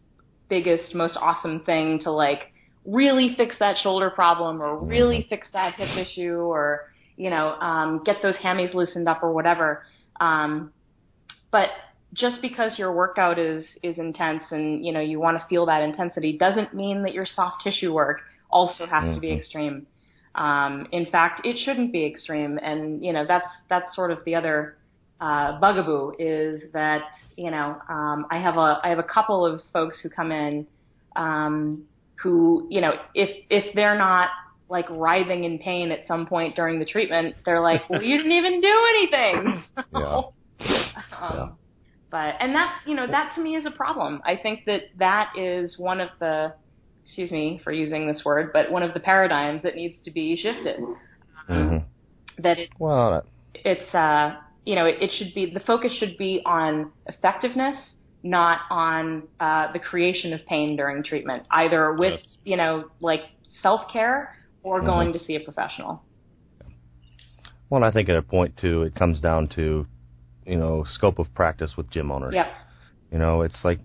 [0.50, 2.52] biggest, most awesome thing to like
[2.86, 6.82] really fix that shoulder problem, or really fix that hip issue, or
[7.18, 9.84] you know, um, get those hammies loosened up, or whatever.
[10.20, 10.72] Um,
[11.52, 11.70] but
[12.14, 15.84] just because your workout is is intense and you know you want to feel that
[15.84, 19.40] intensity doesn't mean that your soft tissue work also has to be Mhm.
[19.40, 19.88] extreme.
[20.36, 24.36] Um, in fact, it shouldn't be extreme, and you know that's that's sort of the
[24.36, 24.78] other
[25.22, 27.04] uh, bugaboo is that
[27.38, 30.68] you know um, I have a I have a couple of folks who come in
[31.16, 31.84] um,
[32.22, 34.30] who you know if if they're not
[34.70, 38.32] like writhing in pain at some point during the treatment, they're like, well, you didn't
[38.32, 39.64] even do anything.
[39.94, 40.22] Yeah.
[41.22, 41.48] um, Yeah.
[42.12, 44.22] But and that's you know that to me is a problem.
[44.26, 46.54] I think that that is one of the
[47.06, 50.36] excuse me for using this word, but one of the paradigms that needs to be
[50.36, 50.80] shifted.
[51.48, 51.78] hmm
[52.40, 56.42] That it, Well, it's uh you know it, it should be the focus should be
[56.46, 57.78] on effectiveness,
[58.24, 62.38] not on uh, the creation of pain during treatment, either with Yes.
[62.44, 63.22] you know like
[63.62, 64.30] self care
[64.64, 64.86] or Mhm.
[64.86, 66.04] going to see a professional.
[67.70, 69.86] well, I think at a point too, it comes down to,
[70.46, 72.34] you know, scope of practice with gym owners.
[72.34, 72.48] Yep.
[73.12, 73.80] You know, it's like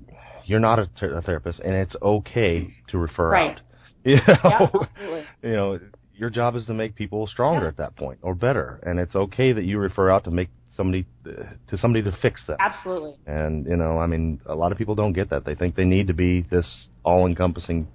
[0.51, 3.51] you're not a, ther- a therapist, and it's okay to refer Right.
[3.57, 3.61] out.
[4.05, 5.25] You know, Yeah, absolutely.
[5.43, 5.79] you know,
[6.17, 7.69] your job is to make people stronger Yeah.
[7.69, 11.05] at that point or better, and it's okay that you refer out to make somebody
[11.27, 12.57] uh, to somebody to fix them.
[12.61, 13.15] Absolutely.
[13.27, 15.45] And you know, I mean, a lot of people don't get that.
[15.45, 16.67] They think they need to be this
[17.05, 17.87] all-encompassing,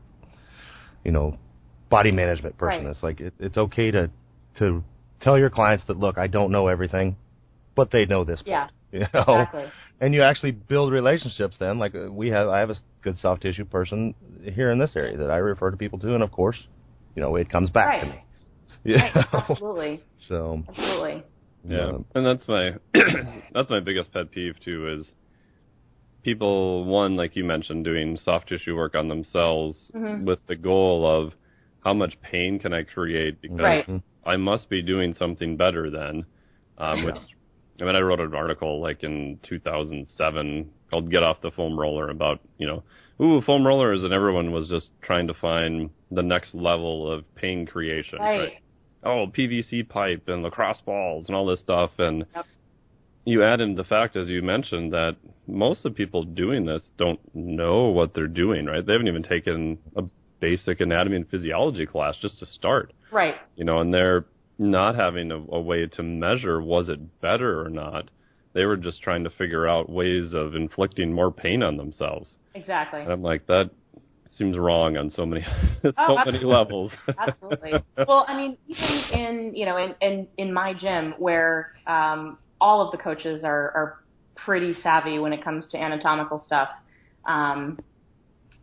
[1.04, 1.38] you know,
[1.89, 2.86] body management person.
[2.86, 2.91] Right.
[2.91, 4.10] It's like it, it's okay to
[4.60, 4.84] to
[5.22, 7.15] tell your clients that look, I don't know everything,
[7.76, 8.41] but they know this.
[8.46, 8.68] Yeah.
[8.68, 9.41] Part, you know?
[9.41, 9.65] Exactly.
[10.02, 11.80] And you actually build relationships then.
[11.80, 15.18] Like uh, we have, I have a good soft tissue person here in this area
[15.18, 16.58] that I refer to people to, and of course,
[17.16, 18.02] you know, it comes back right.
[18.02, 18.24] to me.
[18.84, 19.28] yeah right.
[19.50, 20.04] Absolutely.
[20.28, 20.64] So.
[20.70, 21.24] Absolutely.
[21.68, 22.72] Yeah, and that's my
[23.54, 25.08] that's my biggest pet peeve too is
[26.24, 30.26] people one like you mentioned doing soft tissue work on themselves mm-hmm.
[30.26, 31.34] with the goal of
[31.84, 34.02] how much pain can I create because right.
[34.26, 36.26] I must be doing something better then.
[36.78, 37.06] Um, yeah.
[37.06, 37.22] which
[37.82, 42.10] I mean I wrote an article like in 2007 called "Get Off the Foam Roller"
[42.10, 42.84] about you know
[43.22, 47.66] ooh foam rollers and everyone was just trying to find the next level of pain
[47.66, 48.20] creation.
[48.20, 48.40] Right.
[48.40, 48.54] right?
[49.06, 51.92] oh, PVC pipe and lacrosse balls and all this stuff.
[52.00, 52.46] And yep.
[53.24, 55.16] you add in the fact, as you mentioned, that
[55.48, 58.86] most of the people doing this don't know what they're doing, right?
[58.86, 60.04] They haven't even taken a
[60.40, 62.92] basic anatomy and physiology class just to start.
[63.12, 63.36] Right.
[63.56, 64.26] You know, and they're
[64.58, 68.10] not having a, a way to measure was it better or not.
[68.54, 72.32] They were just trying to figure out ways of inflicting more pain on themselves.
[72.54, 73.02] Exactly.
[73.02, 73.70] And I'm like, that
[74.38, 75.46] seems wrong on so many
[75.82, 76.91] so oh, many levels.
[77.20, 77.74] absolutely.
[78.08, 82.82] Well, I mean, even in you know in in, in my gym where um, all
[82.82, 84.00] of the coaches are are
[84.36, 86.70] pretty savvy when it comes to anatomical stuff.
[87.26, 87.80] Um,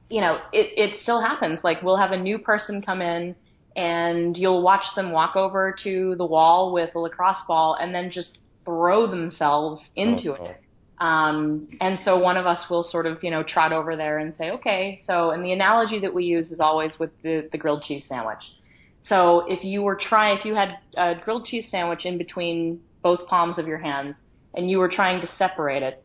[0.08, 1.60] you know, it it still happens.
[1.62, 3.34] Like we'll have a new person come in
[3.76, 8.10] and you'll watch them walk over to the wall with a lacrosse ball and then
[8.10, 10.60] just throw themselves into oh, it.
[10.98, 14.34] Um, and so one of us will sort of, you know, trot over there and
[14.38, 17.82] say, okay, so, and the analogy that we use is always with the, the grilled
[17.82, 18.38] cheese sandwich.
[19.08, 23.26] So if you were trying, if you had a grilled cheese sandwich in between both
[23.26, 24.14] palms of your hands
[24.54, 26.04] and you were trying to separate it,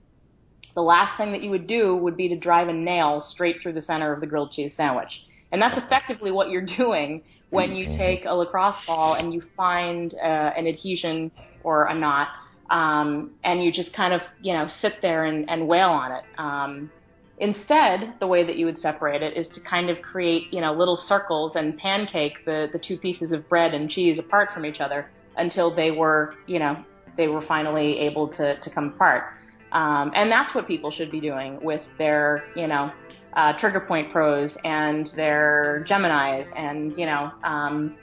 [0.74, 3.74] the last thing that you would do would be to drive a nail straight through
[3.74, 5.12] the center of the grilled cheese sandwich.
[5.52, 10.14] And that's effectively what you're doing when you take a lacrosse ball and you find
[10.16, 11.32] uh, an adhesion
[11.64, 12.28] or a knot
[12.70, 16.24] um, and you just kind of you know sit there and, and wail on it.
[16.38, 16.92] Um,
[17.38, 20.74] instead, the way that you would separate it is to kind of create you know
[20.74, 24.80] little circles and pancake the the two pieces of bread and cheese apart from each
[24.80, 26.84] other until they were you know
[27.16, 29.34] they were finally able to to come apart.
[29.72, 32.92] Um, and that's what people should be doing with their you know
[33.38, 37.96] uh, trigger point pros and their Geminis and you know um,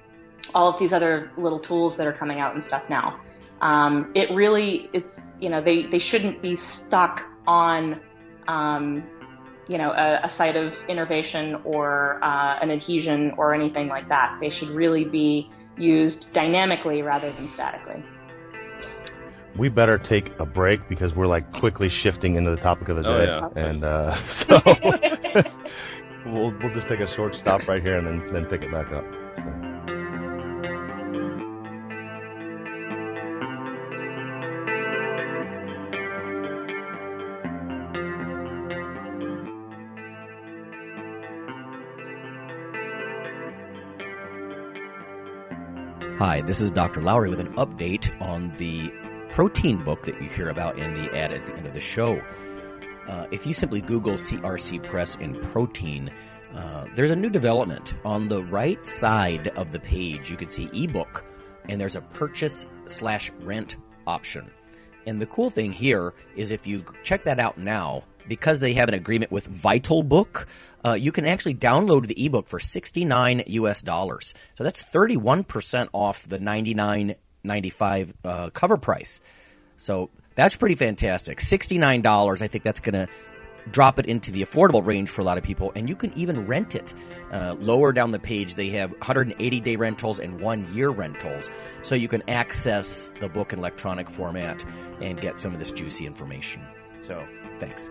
[0.55, 3.21] all of these other little tools that are coming out and stuff now
[3.61, 5.07] um, it really it's
[5.41, 8.01] you know they they shouldn't be stuck on
[8.49, 9.05] um,
[9.69, 14.39] you know a, a, site of innervation or uh, an adhesion or anything like that.
[14.41, 18.05] They should really be used dynamically rather than statically.
[19.57, 23.07] We better take a break because we're like quickly shifting into the topic of the
[23.07, 23.69] oh, day, yeah.
[23.69, 24.17] and uh,
[24.49, 24.61] so
[26.27, 28.93] we'll we'll just take a short stop right here and then then pick it back
[28.93, 29.05] up.
[46.19, 47.03] Hi, this is Dr.
[47.03, 49.04] Lowery with an update on the
[49.35, 52.23] protein book that you hear about in the ad at the end of the show.
[53.09, 56.09] Uh, if you simply Google CRC Press and protein,
[56.55, 57.95] uh, there's a new development.
[58.05, 61.25] On the right side of the page, you can see ebook,
[61.69, 64.49] and there's a purchase slash rent option.
[65.05, 68.87] And the cool thing here is if you check that out now, because they have
[68.87, 70.47] an agreement with VitalBook,
[70.85, 74.33] uh, you can actually download the ebook for 69 US dollars.
[74.57, 76.39] So that's 31% off the
[77.45, 79.21] 99.95 uh, cover price.
[79.77, 81.39] So that's pretty fantastic.
[81.39, 83.09] $69, I think that's going to
[83.71, 86.47] drop it into the affordable range for a lot of people, and you can even
[86.47, 86.93] rent it.
[87.33, 91.51] Uh, lower down the page, they have 180 day rentals and one year rentals,
[91.83, 94.65] so you can access the book in electronic format
[95.01, 96.63] and get some of this juicy information.
[97.01, 97.27] So,
[97.59, 97.91] thanks.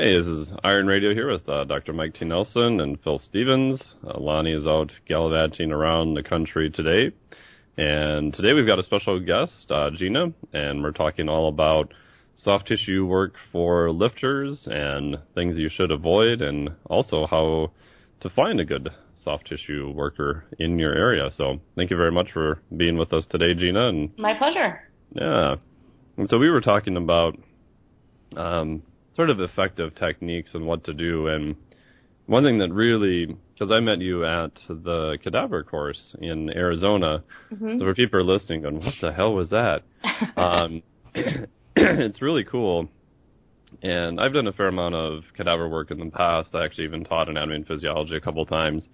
[0.00, 1.92] Hey, this is Iron Radio here with uh, Dr.
[1.92, 2.24] Mike T.
[2.24, 3.82] Nelson and Phil Stevens.
[4.06, 7.12] Uh, Lonnie is out gallivanting around the country today.
[7.76, 11.92] And today we've got a special guest, uh, Gina, and we're talking all about
[12.36, 17.72] soft tissue work for lifters and things you should avoid, and also how
[18.20, 18.90] to find a good
[19.24, 21.28] soft tissue worker in your area.
[21.36, 23.88] So thank you very much for being with us today, Gina.
[23.88, 24.80] And My pleasure.
[25.12, 25.56] yeah,
[26.16, 27.36] and so we were talking about
[28.36, 28.82] um,
[29.18, 31.26] sort of effective techniques and what to do.
[31.26, 31.56] And
[32.26, 37.80] one thing that really, because I met you at the cadaver course in Arizona, Mhm.
[37.80, 39.82] so for people listening, going, what the hell was that?
[40.36, 40.84] um,
[41.76, 42.88] it's really cool.
[43.82, 46.54] And I've done a fair amount of cadaver work in the past.
[46.54, 48.86] I actually even taught anatomy and physiology a couple times.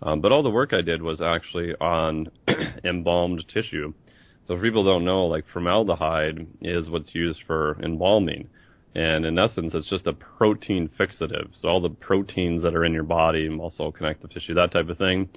[0.00, 2.28] Um, but all the work I did was actually on
[2.84, 3.92] embalmed tissue.
[4.46, 8.48] So if people don't know, like formaldehyde is what's used for embalming.
[8.96, 11.50] And in essence, it's just a protein fixative.
[11.60, 14.96] So all the proteins that are in your body, muscle, connective tissue, that type of
[14.96, 15.28] thing.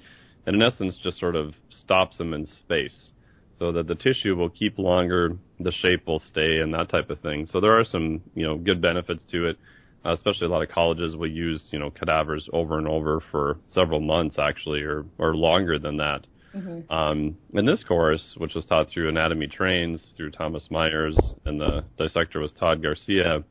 [0.46, 3.10] And in essence, just sort of stops them in space
[3.58, 7.20] so that the tissue will keep longer, the shape will stay, and that type of
[7.20, 7.44] thing.
[7.52, 9.58] So there are some, you know, good benefits to it.
[10.06, 13.58] Uh, especially a lot of colleges will use, you know, cadavers over and over for
[13.68, 16.26] several months actually, or or longer than that.
[16.54, 16.90] Mhm.
[16.90, 21.84] Um, in this course, which was taught through Anatomy Trains through Thomas Myers, and the
[21.96, 23.44] dissector was Todd Garcia,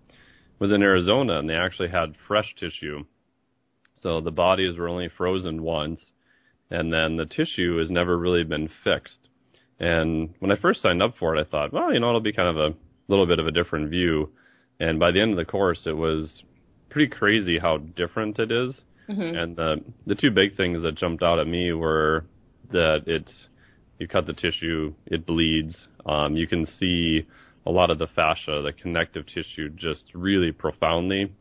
[0.60, 3.06] was in Arizona, and they actually had fresh tissue.
[3.96, 6.12] So the bodies were only frozen once,
[6.70, 9.30] and then the tissue has never really been fixed.
[9.80, 12.34] And when I first signed up for it, I thought, well, you know, it'll be
[12.34, 12.76] kind of a
[13.08, 14.30] little bit of a different view.
[14.80, 16.44] And by the end of the course, it was
[16.90, 18.82] pretty crazy how different it is.
[19.08, 19.38] Mhm.
[19.38, 22.26] And the the two big things that jumped out at me were
[22.72, 23.48] that it's
[24.00, 25.76] you cut the tissue, it bleeds.
[26.06, 27.28] Um, you can see
[27.66, 31.32] a lot of the fascia, the connective tissue, just really profoundly.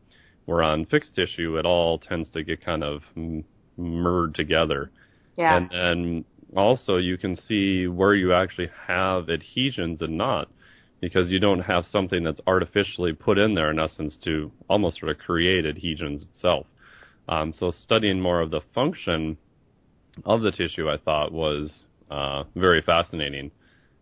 [0.45, 3.45] Where on fixed tissue, it all tends to get kind of m-
[3.77, 4.91] merged together.
[5.35, 5.57] Yeah.
[5.57, 10.49] And then also you can see where you actually have adhesions and not,
[10.99, 15.11] because you don't have something that's artificially put in there in essence to almost sort
[15.11, 16.65] of create adhesions itself.
[17.27, 19.37] Um, so studying more of the function
[20.25, 21.71] of the tissue, I thought was
[22.09, 23.51] uh, very fascinating,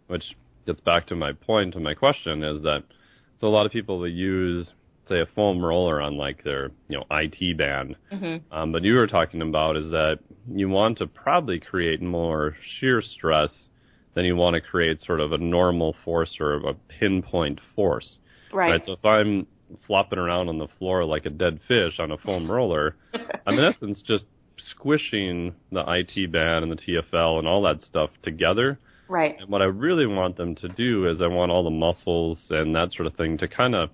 [0.08, 0.24] which
[0.66, 2.84] gets back to my and my question is that
[3.40, 4.70] so a lot of people will use
[5.08, 8.42] say a foam roller on like their you know IT band, Mhm.
[8.52, 10.20] um, but you were talking about is that
[10.54, 13.68] you want to probably create more shear stress
[14.14, 18.18] than you want to create sort of a normal force or a pinpoint force.
[18.52, 18.84] Right.
[18.86, 19.48] So if I'm
[19.86, 22.96] flopping around on the floor like a dead fish on a foam roller,
[23.48, 24.26] I'm in essence just
[24.58, 28.80] squishing the IT band and the TFL and all that stuff together.
[29.08, 29.38] Right.
[29.40, 32.76] And what I really want them to do is I want all the muscles and
[32.76, 33.90] that sort of thing to kind of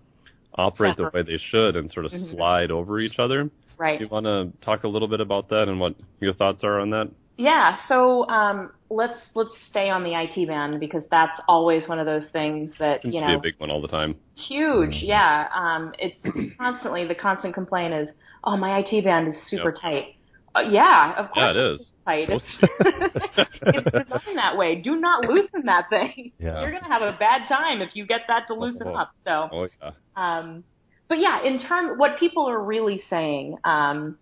[0.56, 2.32] operate the way they should and sort of Mhm.
[2.36, 3.49] slide over each other.
[3.78, 3.97] Right.
[3.99, 6.80] Do you want to talk a little bit about that and what your thoughts are
[6.80, 7.10] on that?
[7.38, 12.06] Yeah, so um, let's let's stay on the IT band because that's always one of
[12.06, 14.15] those things that Seems you to be know a big one all the time.
[14.36, 14.93] huge.
[15.02, 16.15] Yeah, um, it's
[16.60, 18.10] constantly the constant complaint is,
[18.43, 19.82] oh, my IT band is super Yep.
[19.82, 20.15] tight.
[20.55, 21.87] Uh, yeah, of Yeah, course it is.
[22.05, 22.25] tight.
[22.27, 24.75] Supposed It's, it's designed that way.
[24.75, 26.31] Do not loosen that thing.
[26.39, 26.61] Yeah.
[26.61, 28.95] You're gonna have a bad time if you get that to loosen Oh.
[28.95, 29.11] up.
[29.25, 29.49] So.
[29.51, 29.91] Oh yeah.
[30.15, 30.63] Um,
[31.09, 34.17] but yeah, in term, what people are really saying um,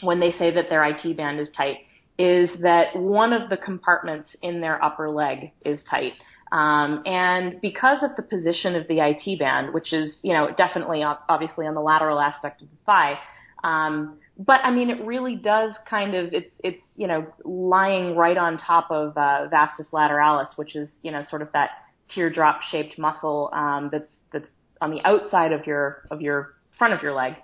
[0.00, 1.78] when they say that their IT band is tight
[2.18, 6.12] is that one of the compartments in their upper leg is tight.
[6.52, 11.02] Um, and because of the position of the IT band, which is, you know, definitely
[11.02, 13.18] obviously on the lateral aspect of the thigh,
[13.64, 18.36] um, but I mean, it really does kind of, it's, it's, you know, lying right
[18.36, 21.70] on top of, uh, vastus lateralis, which is, you know, sort of that
[22.14, 24.46] teardrop shaped muscle, um, that's, that's
[24.80, 27.34] on the outside of your, of your front of your leg.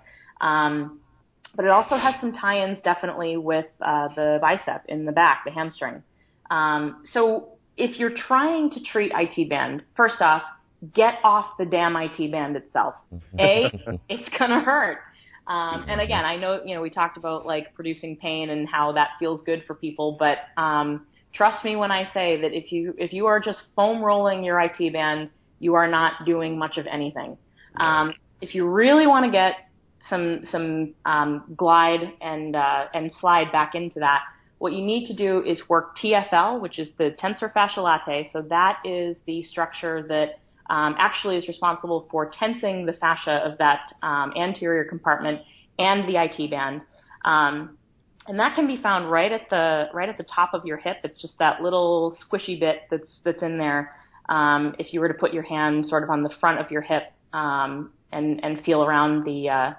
[0.41, 0.99] Um,
[1.55, 5.51] but it also has some tie-ins definitely with, uh, the bicep in the back, the
[5.51, 6.03] hamstring.
[6.51, 10.43] Um, so if you're trying to treat IT band, first off,
[10.93, 12.95] get off the damn IT band itself.
[13.39, 13.71] A,
[14.09, 14.99] it's gonna hurt.
[15.47, 18.93] Um, and again, I know you know we talked about like producing pain and how
[18.93, 22.95] that feels good for people, but um, trust me when I say that if you
[22.97, 25.29] if you are just foam rolling your IT band,
[25.59, 27.37] you are not doing much of anything.
[27.79, 29.55] Um, if you really want to get
[30.09, 34.21] some some um, glide and uh, and slide back into that,
[34.59, 38.31] what you need to do is work TFL, which is the tensor fascia latae.
[38.31, 40.39] So that is the structure that
[40.69, 45.41] um, actually is responsible for tensing the fascia of that um, anterior compartment
[45.79, 46.81] and the IT band.
[47.25, 47.77] Um,
[48.27, 50.97] and that can be found right at the right at the top of your hip.
[51.03, 53.95] It's just that little squishy bit that's that's in there.
[54.29, 56.81] Um, if you were to put your hand sort of on the front of your
[56.81, 59.73] hip um, and and feel around the uh,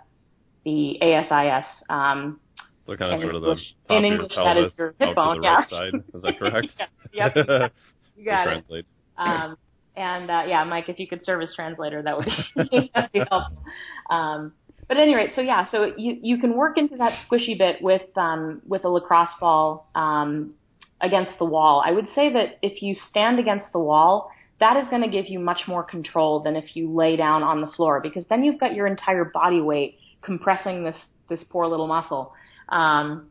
[0.65, 1.67] the ASIS.
[1.89, 2.41] Um,
[2.87, 3.59] so kind of sort of the top
[3.89, 5.43] in of English, your pelvis is your hip bone.
[5.43, 5.55] yeah.
[5.55, 5.95] right side.
[6.15, 6.69] Is that correct?
[7.15, 7.73] yeah, yep.
[8.17, 8.51] You got it.
[8.51, 8.87] Translate.
[9.17, 9.57] Um,
[9.97, 12.91] and uh, yeah, Mike, if you could serve as translator, that would be,
[13.31, 13.63] helpful.
[14.11, 14.53] Um,
[14.89, 17.81] but at any rate, so yeah, so you you can work into that squishy bit
[17.81, 20.55] with um, with a lacrosse ball um,
[21.01, 21.83] against the wall.
[21.85, 24.31] I would say that if you stand against the wall,
[24.61, 27.61] that is going to give you much more control than if you lay down on
[27.61, 30.97] the floor because then you've got your entire body weight compressing this
[31.31, 32.35] this poor little muscle,
[32.69, 33.29] um,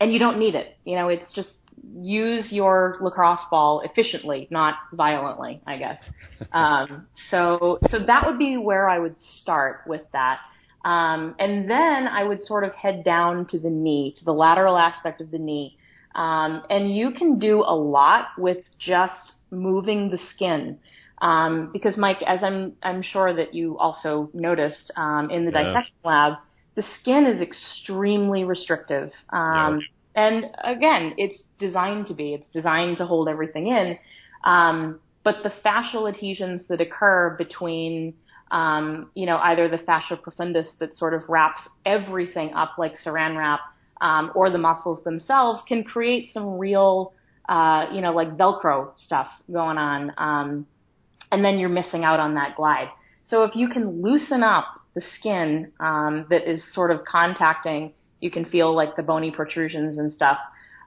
[0.00, 0.76] and you don't need it.
[0.84, 1.50] You know, it's just
[2.00, 5.98] use your lacrosse ball efficiently, not violently, I guess.
[6.52, 10.38] Um, so, so that would be where I would start with that.
[10.84, 14.78] Um, and then I would sort of head down to the knee, to the lateral
[14.78, 15.76] aspect of the knee.
[16.14, 19.12] Um, and you can do a lot with just
[19.50, 20.78] moving the skin.
[21.20, 25.62] Um, because Mike, as I'm, I'm sure that you also noticed, um, in the Yeah.
[25.64, 26.34] dissection lab,
[26.76, 29.10] the skin is extremely restrictive.
[29.32, 32.34] Um, and again, it's designed to be.
[32.34, 33.98] It's designed to hold everything in.
[34.44, 38.14] Um, but the fascial adhesions that occur between,
[38.50, 43.36] um, you know, either the fascia profundus that sort of wraps everything up like saran
[43.36, 43.60] wrap,
[44.00, 47.12] um, or the muscles themselves can create some real,
[47.48, 50.12] uh, you know, like Velcro stuff going on.
[50.16, 50.66] Um,
[51.30, 52.88] and then you're missing out on that glide.
[53.28, 58.30] So if you can loosen up the skin um, that is sort of contacting, you
[58.30, 60.38] can feel like the bony protrusions and stuff.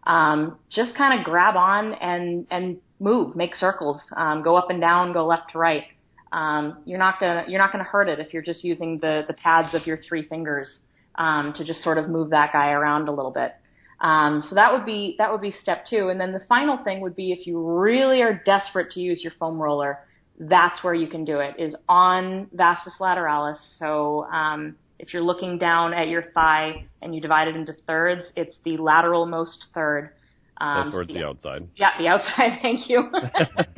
[0.06, 4.82] Um, just kind of grab on and and move, make circles, um, go up and
[4.82, 5.86] down, go left to right.
[6.32, 9.34] Um, you're not gonna you're not gonna hurt it if you're just using the the
[9.34, 10.68] pads of your three fingers
[11.16, 13.54] um, to just sort of move that guy around a little bit.
[14.00, 17.02] Um, so that would be that would be step two, and then the final thing
[17.02, 20.00] would be if you really are desperate to use your foam roller,
[20.40, 23.60] that's where you can do it is on vastus lateralis.
[23.78, 28.28] So um, if you're looking down at your thigh and you divide it into thirds,
[28.36, 30.12] it's the lateral most third.
[30.60, 31.68] Um, so towards the outside.
[31.76, 32.60] yeah, the outside.
[32.62, 33.10] Thank you.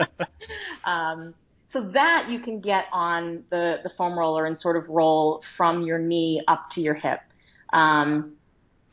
[0.83, 1.33] um,
[1.71, 5.83] so that you can get on the, the foam roller and sort of roll from
[5.83, 7.19] your knee up to your hip.
[7.71, 8.33] Um,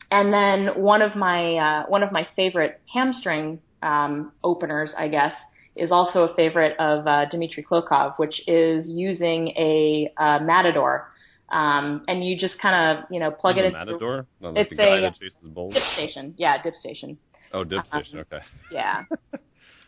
[0.09, 5.33] and then one of my uh, one of my favorite hamstring um, openers, I guess,
[5.75, 11.10] is also a favorite of uh, Dmitry Klokov, which is using a uh, matador.
[11.51, 13.73] Um, and you just kind of, you know, plug Is it it in.
[13.73, 14.25] matador?
[14.41, 15.73] It's the a- that chases bulls.
[15.73, 16.33] Dip station.
[16.37, 17.17] Yeah, dip station.
[17.53, 18.19] Oh, dip um, station.
[18.19, 18.39] Okay.
[18.71, 19.03] Yeah.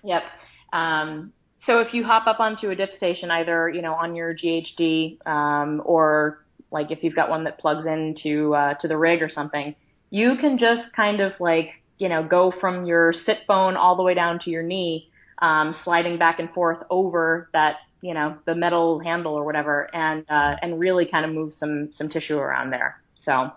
[0.04, 0.24] yep.
[0.74, 1.32] Um,
[1.66, 5.26] so if you hop up onto a dip station, either you know on your GHD
[5.26, 9.30] um, or like if you've got one that plugs into uh, to the rig or
[9.30, 9.74] something,
[10.10, 14.04] you can just kind of like you know go from your sit bone all the
[14.04, 15.10] way down to your knee,
[15.42, 20.26] um, sliding back and forth over that you know the metal handle or whatever, and
[20.30, 23.02] uh, and really kind of move some some tissue around there.
[23.26, 23.52] So.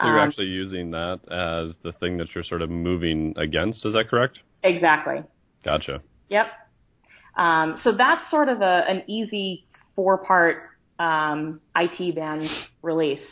[0.00, 3.84] So you're um, actually using that as the thing that you're sort of moving against.
[3.84, 4.38] Is that correct?
[4.62, 5.24] exactly.
[5.64, 6.02] Gotcha.
[6.28, 6.46] Yep.
[7.36, 9.66] Um, so that's sort of a, an easy
[9.96, 10.58] four-part
[11.00, 12.48] um, IT band
[12.82, 13.26] release.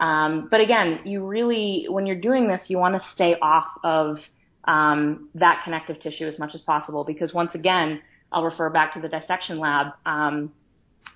[0.00, 4.16] Um, but again, you really, when you're doing this, you want to stay off of
[4.64, 8.00] um, that connective tissue as much as possible because once again,
[8.32, 9.88] I'll refer back to the dissection lab.
[10.04, 10.52] Um,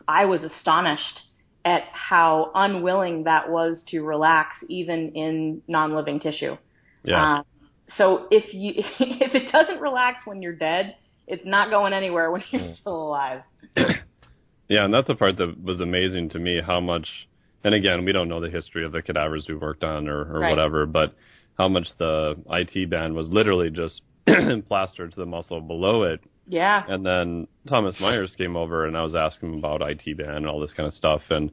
[0.09, 1.21] I was astonished
[1.65, 6.57] at how unwilling that was to relax even in non-living tissue.
[7.05, 7.39] Yeah.
[7.39, 7.45] Um,
[7.97, 10.97] so if you if it doesn't relax when you're dead,
[11.27, 13.43] it's not going anywhere when you're still alive.
[14.73, 16.59] Yeah, and that's the part that was amazing to me.
[16.65, 17.07] How much,
[17.63, 20.41] and again, we don't know the history of the cadavers we worked on or, or
[20.41, 20.49] Right.
[20.49, 21.13] whatever, but
[21.59, 24.01] how much the IT band was literally just
[24.69, 26.21] plastered to the muscle below it.
[26.47, 26.83] Yeah.
[26.87, 30.47] And then Thomas Myers came over, and I was asking him about IT band and
[30.47, 31.51] all this kind of stuff, and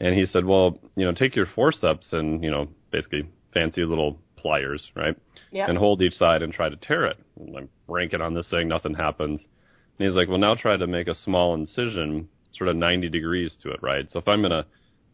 [0.00, 4.18] and he said, well, you know, take your forceps and you know, basically fancy little
[4.36, 5.16] pliers, right?
[5.52, 5.68] Yeah.
[5.68, 7.18] and hold each side and try to tear it.
[7.38, 9.40] And I'm ranking on this thing, nothing happens.
[9.98, 13.56] And he's like, well, now try to make a small incision, sort of 90 degrees
[13.62, 14.08] to it, right?
[14.10, 14.64] So if I'm going to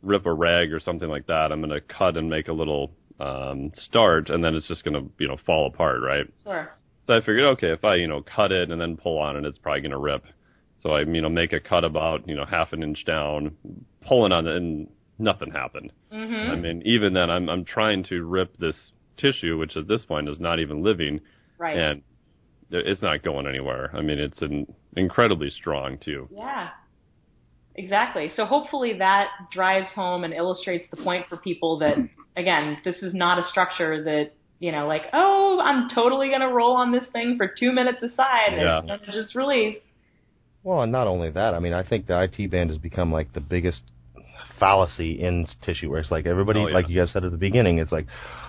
[0.03, 2.93] rip a rag or something like that, I'm going to cut and make a little
[3.19, 6.27] um, start, and then it's just going to you know fall apart, right?
[6.45, 6.71] Sure.
[7.07, 9.45] So I figured, okay, if I you know cut it and then pull on it,
[9.45, 10.25] it's probably going to rip.
[10.83, 13.57] So I you know make a cut about you know half an inch down,
[14.07, 14.89] pulling on it, and
[15.19, 15.93] nothing happened.
[16.13, 16.51] Mm-hmm.
[16.51, 18.77] I mean, even then, I'm I'm trying to rip this
[19.17, 21.21] tissue, which at this point is not even living,
[21.59, 21.77] Right.
[21.79, 22.03] and
[22.71, 23.91] it's not going anywhere.
[23.95, 26.29] I mean, it's an incredibly strong too.
[26.33, 26.71] Yeah.
[27.77, 28.33] Exactly.
[28.37, 31.97] So hopefully that drives home and illustrates the point for people that,
[32.37, 36.49] again, this is not a structure that, you know, like, oh, I'm totally going to
[36.49, 38.57] roll on this thing for two minutes aside.
[38.57, 38.79] Yeah.
[38.79, 39.79] And, and just really,
[40.63, 43.33] Well, and not only that, I mean, I think the IT band has become like
[43.33, 43.83] the biggest
[44.59, 46.75] fallacy in tissue, where it's like everybody, Oh, yeah.
[46.75, 48.07] like you guys said at the beginning, it's like,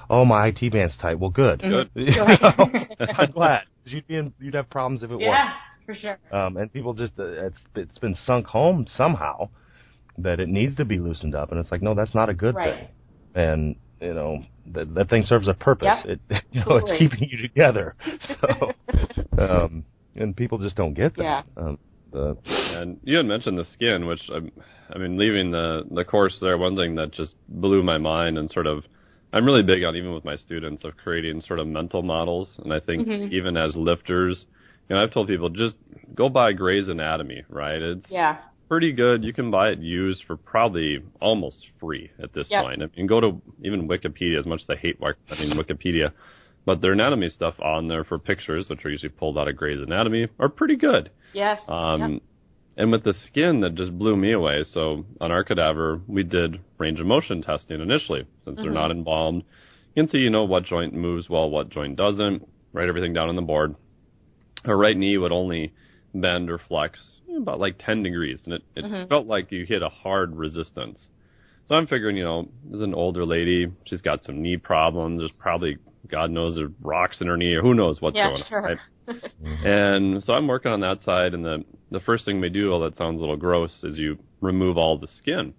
[0.10, 1.20] oh, my IT band's tight.
[1.20, 1.62] Well, good.
[1.62, 1.90] Good.
[1.96, 2.38] You know?
[3.18, 3.62] I'm glad.
[3.86, 5.52] you'd be in, you'd have problems if it yeah,
[5.86, 6.18] for sure.
[6.32, 6.56] wasn't.
[6.56, 9.50] Um, and people just uh, it's it's been sunk home somehow
[10.18, 12.56] that it needs to be loosened up, and it's like, no, that's not a good
[12.56, 12.80] Right.
[12.80, 12.88] thing.
[13.36, 14.44] And you know
[14.74, 15.88] that that thing serves a purpose.
[16.06, 16.20] Yep.
[16.30, 16.92] It you know Totally.
[16.92, 17.96] it's keeping you together.
[18.42, 18.74] So,
[19.38, 19.84] um,
[20.16, 21.24] and people just don't get that.
[21.24, 21.42] Yeah.
[21.64, 21.78] Um,
[22.12, 24.40] the, And you had mentioned the skin, which I,
[24.94, 28.50] I mean, leaving the the course there, one thing that just blew my mind and
[28.50, 28.84] sort of,
[29.34, 32.74] I'm really big on even with my students of creating sort of mental models, and
[32.74, 33.32] I think Mhm.
[33.32, 34.46] even as lifters,
[34.90, 35.76] you know, I've told people just
[36.16, 37.82] go buy Gray's Anatomy, right?
[37.82, 38.38] It's Yeah.
[38.68, 39.24] Pretty good.
[39.24, 42.64] You can buy it used for probably almost free at this Yep.
[42.64, 42.84] point.
[42.84, 46.12] I mean, go to even Wikipedia, as much as I hate I mean, Wikipedia,
[46.66, 49.82] but their anatomy stuff on there for pictures, which are usually pulled out of Gray's
[49.82, 51.10] Anatomy, are pretty good.
[51.34, 51.62] Yes.
[51.68, 52.22] Um, Yep.
[52.80, 54.64] And with the skin, that just blew me away.
[54.64, 58.74] So on our cadaver, we did range of motion testing initially, since they're Mhm.
[58.76, 59.44] not embalmed.
[59.96, 62.48] You can see, you know, what joint moves well, what joint doesn't.
[62.74, 63.74] Write everything down on the board.
[64.64, 65.72] Her right knee would only
[66.22, 67.00] bend or flex
[67.36, 69.10] about like 10 degrees, and it, it Mhm.
[69.10, 71.08] felt like you hit a hard resistance.
[71.68, 73.68] So I'm figuring, you know, this is an older lady.
[73.86, 75.20] She's got some knee problems.
[75.20, 78.44] There's probably, God knows, there's rocks in her knee, or who knows what's yeah, going
[78.48, 78.60] sure.
[78.60, 78.64] on.
[78.66, 78.78] Right?
[79.64, 82.90] And so I'm working on that side, and the the first thing we do, although
[82.90, 85.54] that sounds a little gross, is you remove all the skin.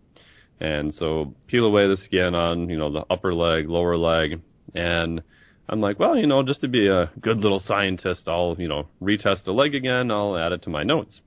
[0.61, 4.41] And so peel away the skin on, you know, the upper leg, lower leg,
[4.75, 5.23] and
[5.69, 8.89] I'm like, well, you know, just to be a good little scientist, I'll, you know,
[9.03, 10.11] retest the leg again.
[10.11, 11.21] I'll add it to my notes.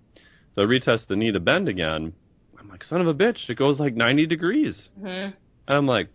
[0.53, 2.13] So I retest the knee to bend again.
[2.59, 4.89] I'm like, son of a bitch, it goes like 90 degrees.
[4.99, 5.33] hmm And
[5.67, 6.09] I'm like,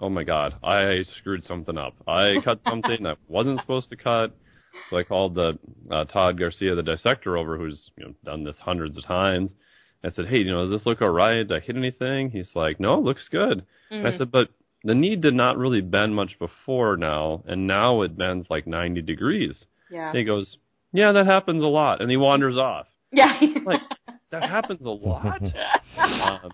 [0.00, 1.94] oh my god, I screwed something up.
[2.06, 4.34] I cut something that wasn't supposed to cut.
[4.88, 5.58] So I called the
[5.90, 9.52] uh, Todd Garcia, the dissector, over, who's you know done this hundreds of times.
[10.02, 11.46] I said, hey, you know, does this look all right?
[11.46, 12.30] Did I hit anything?
[12.30, 13.64] He's like, no, it looks good.
[13.90, 14.48] And I said, but
[14.84, 19.02] the knee did not really bend much before now, and now it bends like 90
[19.02, 19.64] degrees.
[19.90, 20.08] Yeah.
[20.10, 20.56] And he goes,
[20.92, 22.86] yeah, that happens a lot, and he wanders off.
[23.12, 23.38] Yeah.
[23.64, 23.80] Like,
[24.30, 25.42] That happens a lot.
[25.98, 26.52] um,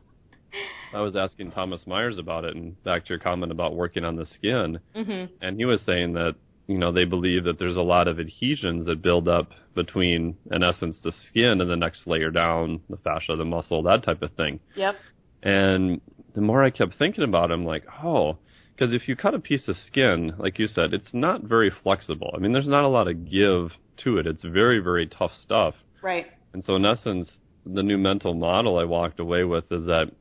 [0.94, 4.16] I was asking Thomas Myers about it, and back to your comment about working on
[4.16, 6.34] the skin, hmm and he was saying that
[6.66, 10.62] you know they believe that there's a lot of adhesions that build up between, in
[10.62, 14.32] essence, the skin and the next layer down, the fascia, the muscle, that type of
[14.32, 14.58] thing.
[14.74, 14.96] Yep.
[15.42, 16.00] And
[16.36, 18.36] the more I kept thinking about it, I'm like, oh,
[18.74, 22.30] because if you cut a piece of skin, like you said, it's not very flexible.
[22.36, 23.70] I mean, there's not a lot of give
[24.04, 24.26] to it.
[24.26, 25.74] It's very, very tough stuff.
[26.02, 26.26] Right.
[26.52, 27.30] And so, in essence,
[27.64, 30.12] the new mental model I walked away with is that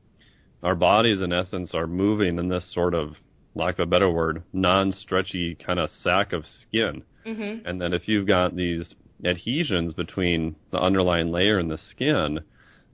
[0.64, 3.16] our bodies, in essence, are moving in this sort of,
[3.54, 7.04] lack of a better word, non stretchy kind of sack of skin.
[7.26, 8.96] hmm And that if you've got these
[9.26, 12.40] adhesions between the underlying layer and the skin,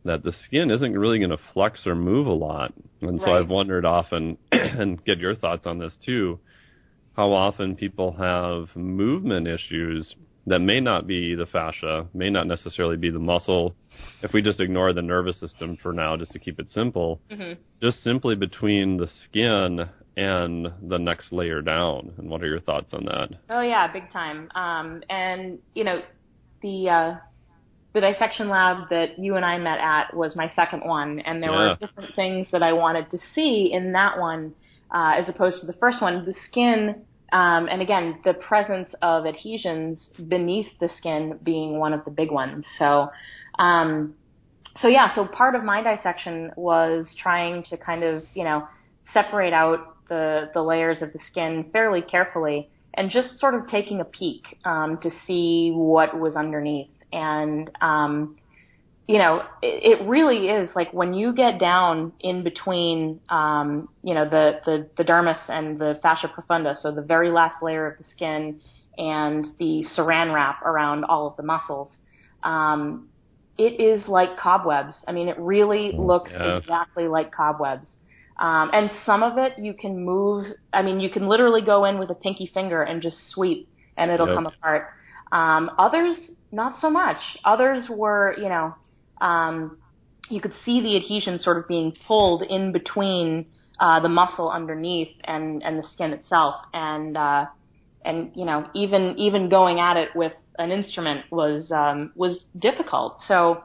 [0.04, 2.74] that the skin isn't really going to flex or move a lot.
[3.02, 6.40] And so I've wondered often, and get your thoughts on this too,
[7.14, 10.16] how often people have movement issues
[10.48, 13.76] that may not be the fascia, may not necessarily be the muscle.
[14.24, 17.54] If we just ignore the nervous system for now, just to keep it simple, hmm
[17.82, 19.80] just simply between the skin
[20.16, 22.14] and the next layer down.
[22.18, 23.30] And what are your thoughts on that?
[23.50, 24.52] Oh yeah, big time.
[24.54, 26.02] Um, and you know,
[26.62, 27.16] the uh,
[27.94, 31.52] the dissection lab that you and I met at was my second one, and there
[31.52, 31.70] Yeah.
[31.72, 34.54] were different things that I wanted to see in that one
[34.94, 36.26] uh, as opposed to the first one.
[36.26, 42.04] The skin, um, and again, the presence of adhesions beneath the skin being one of
[42.06, 42.66] the big ones.
[42.78, 43.10] So.
[43.60, 44.16] Um,
[44.82, 48.68] so yeah, so part of my dissection was trying to kind of, you know,
[49.14, 54.00] separate out the the layers of the skin fairly carefully and just sort of taking
[54.00, 56.90] a peek um, to see what was underneath.
[57.12, 58.38] And um,
[59.08, 64.14] you know, it, it really is like when you get down in between, um, you
[64.14, 67.98] know, the, the the dermis and the fascia profunda, so the very last layer of
[67.98, 68.60] the skin
[68.98, 71.90] and the saran wrap around all of the muscles.
[72.44, 73.10] Um,
[73.58, 74.94] it is like cobwebs.
[75.08, 76.44] I mean, it really looks Yeah.
[76.44, 77.88] exactly like cobwebs.
[78.40, 80.46] Um, and some of it you can move.
[80.74, 84.10] I mean, you can literally go in with a pinky finger and just sweep, and
[84.10, 84.30] it'll Yep.
[84.30, 84.88] come apart.
[85.32, 86.16] Um, others,
[86.52, 87.18] not so much.
[87.46, 88.76] Others were, you know,
[89.20, 89.78] um,
[90.30, 93.46] you could see the adhesion sort of being pulled in between
[93.80, 97.46] uh, the muscle underneath and and the skin itself, and uh,
[98.06, 103.18] and you know, even even going at it with an instrument was um, was difficult.
[103.28, 103.64] So.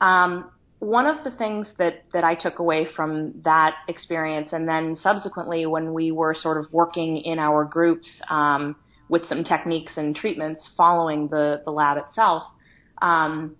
[0.00, 4.98] Um, one of the things that, that I took away from that experience, and then
[5.02, 8.76] subsequently when we were sort of working in our groups um,
[9.08, 12.42] with some techniques and treatments following the, the lab itself,
[13.00, 13.56] um,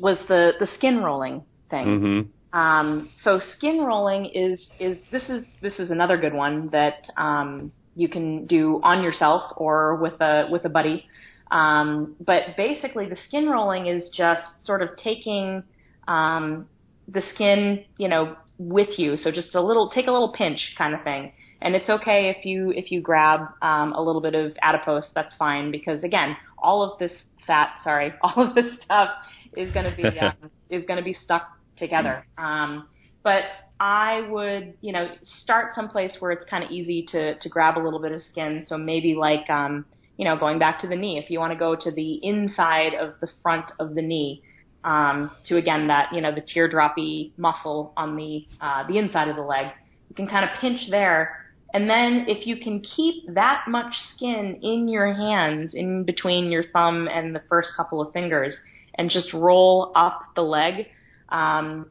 [0.00, 1.86] was the, the skin rolling thing.
[1.86, 2.58] Mm-hmm.
[2.58, 7.72] Um, so skin rolling is is this is this is another good one that um,
[7.94, 11.04] you can do on yourself or with a with a buddy.
[11.50, 15.62] Um, but basically, the skin rolling is just sort of taking
[16.06, 16.68] um,
[17.06, 19.16] the skin, you know, with you.
[19.16, 21.32] So just a little, take a little pinch kind of thing.
[21.60, 25.34] And it's okay if you if you grab um, a little bit of adipose, that's
[25.36, 27.12] fine because again, all of this
[27.46, 29.10] fat, sorry, all of this stuff
[29.56, 32.24] is going to be um, is going to be stuck together.
[32.36, 32.88] Um,
[33.24, 33.42] but
[33.80, 35.08] I would, you know,
[35.42, 38.64] start someplace where it's kind of easy to to grab a little bit of skin.
[38.68, 39.84] So maybe like, um,
[40.16, 41.18] you know, going back to the knee.
[41.18, 44.42] If you want to go to the inside of the front of the knee,
[44.84, 49.36] um, to again that you know the teardroppy muscle on the uh, the inside of
[49.36, 49.66] the leg,
[50.08, 51.44] you can kind of pinch there.
[51.74, 56.64] And then if you can keep that much skin in your hands, in between your
[56.72, 58.54] thumb and the first couple of fingers,
[58.94, 60.86] and just roll up the leg,
[61.28, 61.90] um,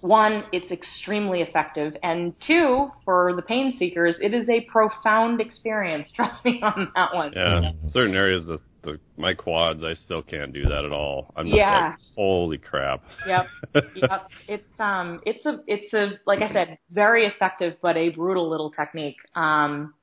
[0.00, 6.08] one, it's extremely effective, and two, for the pain seekers, it is a profound experience.
[6.16, 7.32] Trust me on that one.
[7.34, 8.60] Yeah, certain areas of
[8.92, 11.32] the my quads, I still can't do that at all.
[11.36, 11.88] I'm just Yeah.
[11.88, 13.02] like, holy crap.
[13.26, 13.46] Yep.
[13.94, 14.30] yep.
[14.48, 18.70] It's um it's a it's a like I said, very effective but a brutal little
[18.70, 19.16] technique.
[19.34, 19.94] Um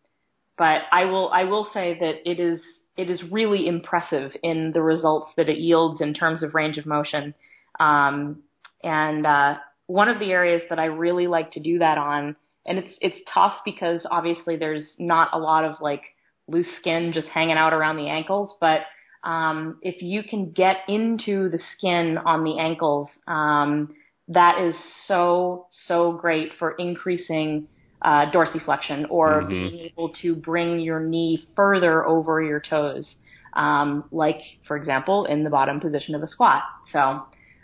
[0.58, 2.62] but I will I will say that it is
[2.98, 6.86] it is really impressive in the results that it yields in terms of range of
[6.86, 7.34] motion.
[7.80, 8.44] Um
[8.84, 9.56] and uh
[9.88, 13.18] one of the areas that I really like to do that on and it's it's
[13.34, 16.02] tough because obviously there's not a lot of like
[16.48, 18.82] loose skin just hanging out around the ankles, but
[19.24, 23.96] um, if you can get into the skin on the ankles, um,
[24.28, 24.76] that is
[25.08, 27.68] so so great for increasing
[28.04, 29.50] uh, dorsiflexion or Mhm.
[29.50, 33.08] being able to bring your knee further over your toes,
[33.54, 36.64] um, like for example in the bottom position of a squat.
[36.91, 37.24] So,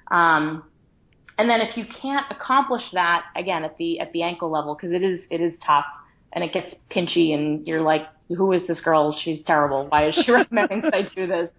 [0.09, 0.63] um,
[1.37, 4.93] and then if you can't accomplish that again at the at the ankle level, because
[4.93, 5.85] it is it is tough
[6.33, 8.03] and it gets pinchy, and you're like,
[8.35, 9.17] who is this girl?
[9.23, 9.87] She's terrible.
[9.87, 11.49] Why is she recommending that I do this?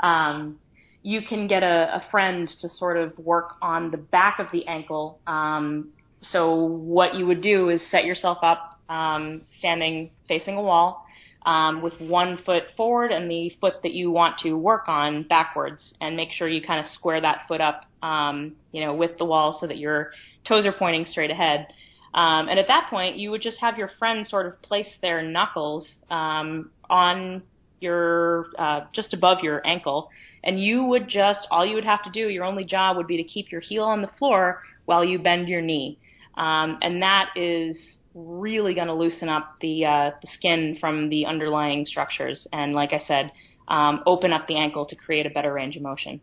[0.00, 0.58] Um,
[1.02, 4.66] you can get a, a friend to sort of work on the back of the
[4.66, 5.18] ankle.
[5.26, 5.88] Um,
[6.22, 11.06] so what you would do is set yourself up um, standing facing a wall
[11.46, 15.80] um, with one foot forward and the foot that you want to work on backwards,
[16.00, 19.24] and make sure you kind of square that foot up, um, you know, with the
[19.24, 20.12] wall so that your
[20.46, 21.68] toes are pointing straight ahead.
[22.14, 25.22] Um, and at that point, you would just have your friend sort of place their
[25.22, 27.42] knuckles um, on
[27.80, 30.10] your uh, just above your ankle,
[30.44, 33.16] and you would just all you would have to do, your only job would be
[33.16, 35.98] to keep your heel on the floor while you bend your knee,
[36.36, 37.76] um, and that is
[38.14, 42.92] really going to loosen up the uh, the skin from the underlying structures, and like
[42.92, 43.30] I said,
[43.68, 46.20] um, open up the ankle to create a better range of motion.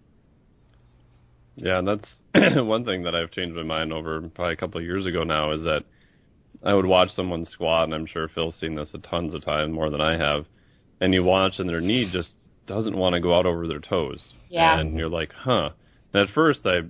[1.58, 2.05] Yeah, and that's
[2.55, 5.51] one thing that I've changed my mind over probably a couple of years ago now
[5.51, 5.82] is that
[6.64, 9.74] I would watch someone squat, and I'm sure Phil's seen this a tons of times
[9.74, 10.45] more than I have,
[11.01, 12.30] and you watch and their knee just
[12.68, 14.22] doesn't want to go out over their toes.
[14.49, 14.80] Yeah.
[14.80, 15.70] And you're like, huh.
[16.14, 16.82] And at first I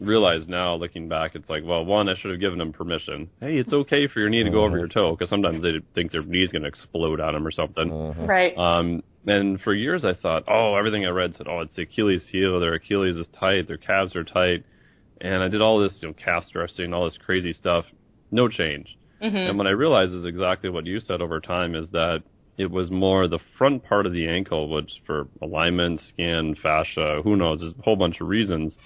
[0.00, 3.30] realize now, looking back, it's like, well, one, I should have given them permission.
[3.40, 3.80] Hey, it's mm-hmm.
[3.80, 4.78] okay for your knee to go over mm-hmm.
[4.78, 7.88] your toe, because sometimes they think their knee's going to explode on them or something.
[7.88, 8.26] Mm-hmm.
[8.26, 8.56] Right.
[8.56, 12.24] Um, and for years I thought, oh, everything I read said, oh, it's the Achilles
[12.30, 14.64] heel, their Achilles is tight, their calves are tight.
[15.20, 17.86] And I did all this, you know, calf stressing, all this crazy stuff.
[18.30, 18.96] No change.
[19.22, 19.48] Mhm.
[19.48, 22.22] And what I realized is exactly what you said over time is that
[22.58, 27.36] it was more the front part of the ankle, which for alignment, skin, fascia, who
[27.36, 28.76] knows, there's a whole bunch of reasons,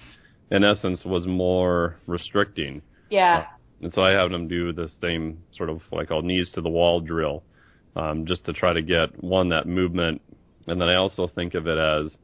[0.49, 2.81] in essence, was more restricting.
[3.09, 3.45] Yeah.
[3.81, 6.61] And so I have them do the same sort of what I call knees to
[6.61, 7.43] the wall drill,
[7.95, 10.21] um, just to try to get one that movement,
[10.67, 12.15] and then I also think of it as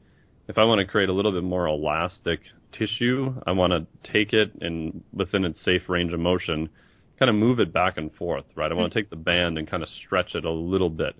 [0.48, 2.40] if I want to create a little bit more elastic
[2.72, 6.68] tissue, I want to take it and within its safe range of motion,
[7.18, 8.70] kind of move it back and forth, right?
[8.70, 11.14] I want to take the band and kind of stretch it a little bit,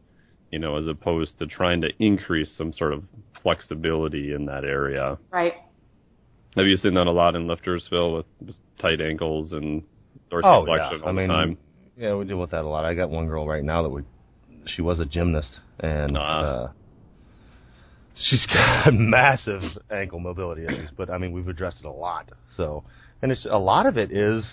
[0.51, 3.05] you know, as opposed to trying to increase some sort of
[3.43, 5.19] flexibility in that area.
[5.31, 5.55] Right.
[6.57, 8.27] Have you seen that a lot in lifters, Phil, with
[8.81, 9.83] tight ankles and
[10.33, 11.59] Oh dorsiflexion yeah, all I mean, the time?
[11.97, 12.85] Yeah, we deal with that a lot.
[12.85, 14.03] I got one girl right now that we,
[14.67, 16.41] she was a gymnast, and Ah.
[16.41, 16.69] uh,
[18.15, 20.91] she's got massive ankle mobility issues.
[20.97, 22.31] But I mean, we've addressed it a lot.
[22.57, 22.85] So,
[23.23, 24.45] and it's a lot of it is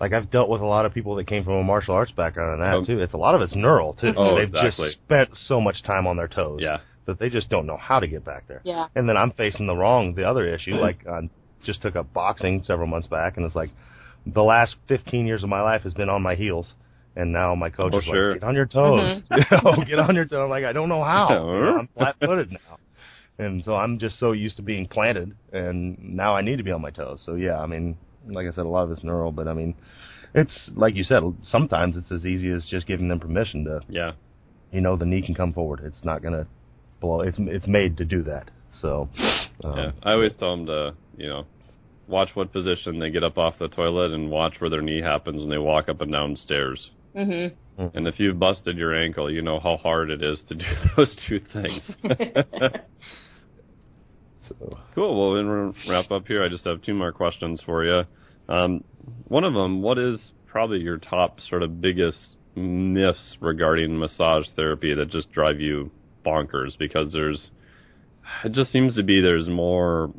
[0.00, 2.54] like I've dealt with a lot of people that came from a martial arts background
[2.54, 2.84] and that Oh.
[2.84, 3.00] too.
[3.00, 4.12] It's a lot of it's neural too.
[4.16, 4.86] Oh, They've exactly.
[4.88, 6.78] just spent so much time on their toes Yeah.
[7.06, 8.62] that they just don't know how to get back there.
[8.64, 8.86] Yeah.
[8.96, 10.74] And then I'm facing the wrong, the other issue.
[10.74, 11.28] Like I
[11.62, 13.70] just took up boxing several months back, and it's like
[14.26, 16.74] the last 15 years of my life has been on my heels.
[17.14, 18.32] And now my coach Oh, is sure.
[18.32, 19.20] like, get on your toes.
[19.30, 20.40] You know, get on your toes.
[20.44, 21.28] I'm like, I don't know how.
[21.30, 22.78] You know, I'm flat footed now.
[23.38, 26.70] And so I'm just so used to being planted, and now I need to be
[26.70, 27.22] on my toes.
[27.24, 27.96] So yeah, I mean,
[28.28, 29.74] like I said, a lot of it's neural, but I mean,
[30.34, 31.22] it's like you said.
[31.44, 34.12] Sometimes it's as easy as just giving them permission to, Yeah.
[34.70, 35.80] you know, the knee can come forward.
[35.82, 36.46] It's not gonna
[37.00, 37.20] blow.
[37.22, 38.50] It's it's made to do that.
[38.80, 39.08] So,
[39.64, 39.92] um, Yeah.
[40.02, 41.44] I always tell them to, you know,
[42.06, 45.40] watch what position they get up off the toilet and watch where their knee happens
[45.40, 46.90] when they walk up and down stairs.
[47.14, 47.52] Mhm.
[47.94, 50.64] And if you've busted your ankle, you know how hard it is to do
[50.96, 51.82] those two things.
[54.48, 55.18] so cool.
[55.18, 56.44] Well, we're going to wrap up here.
[56.44, 58.02] I just have two more questions for you.
[58.48, 58.84] Um,
[59.28, 64.94] one of them, what is probably your top sort of biggest myths regarding massage therapy
[64.94, 65.90] that just drive you
[66.24, 66.76] bonkers?
[66.78, 67.50] Because there's,
[68.44, 70.12] it just seems to be there's more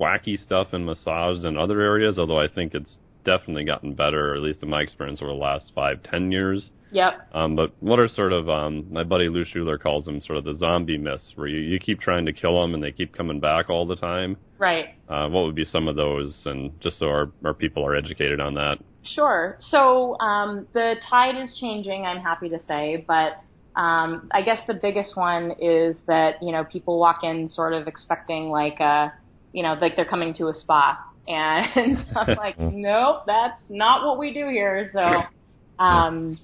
[0.00, 4.42] wacky stuff in massage than other areas, although I think it's definitely gotten better, at
[4.42, 6.70] least in my experience over the last five, ten years.
[6.92, 7.28] Yep.
[7.32, 10.44] Um, but what are sort of um, my buddy Lou Schuler calls them sort of
[10.44, 13.40] the zombie myths, where you, you keep trying to kill them and they keep coming
[13.40, 14.36] back all the time.
[14.58, 14.94] Right.
[15.08, 18.40] Uh, what would be some of those, and just so our, our people are educated
[18.40, 18.76] on that?
[19.02, 19.58] Sure.
[19.70, 22.04] So um, the tide is changing.
[22.04, 23.42] I'm happy to say, but
[23.74, 27.88] um, I guess the biggest one is that you know people walk in sort of
[27.88, 29.12] expecting like a,
[29.52, 30.98] you know, like they're coming to a spa,
[31.28, 34.90] and I'm like, nope, that's not what we do here.
[34.92, 36.38] So, um,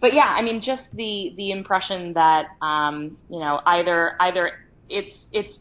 [0.00, 4.52] but yeah, I mean, just the the impression that um, you know either either
[4.88, 5.58] it's it's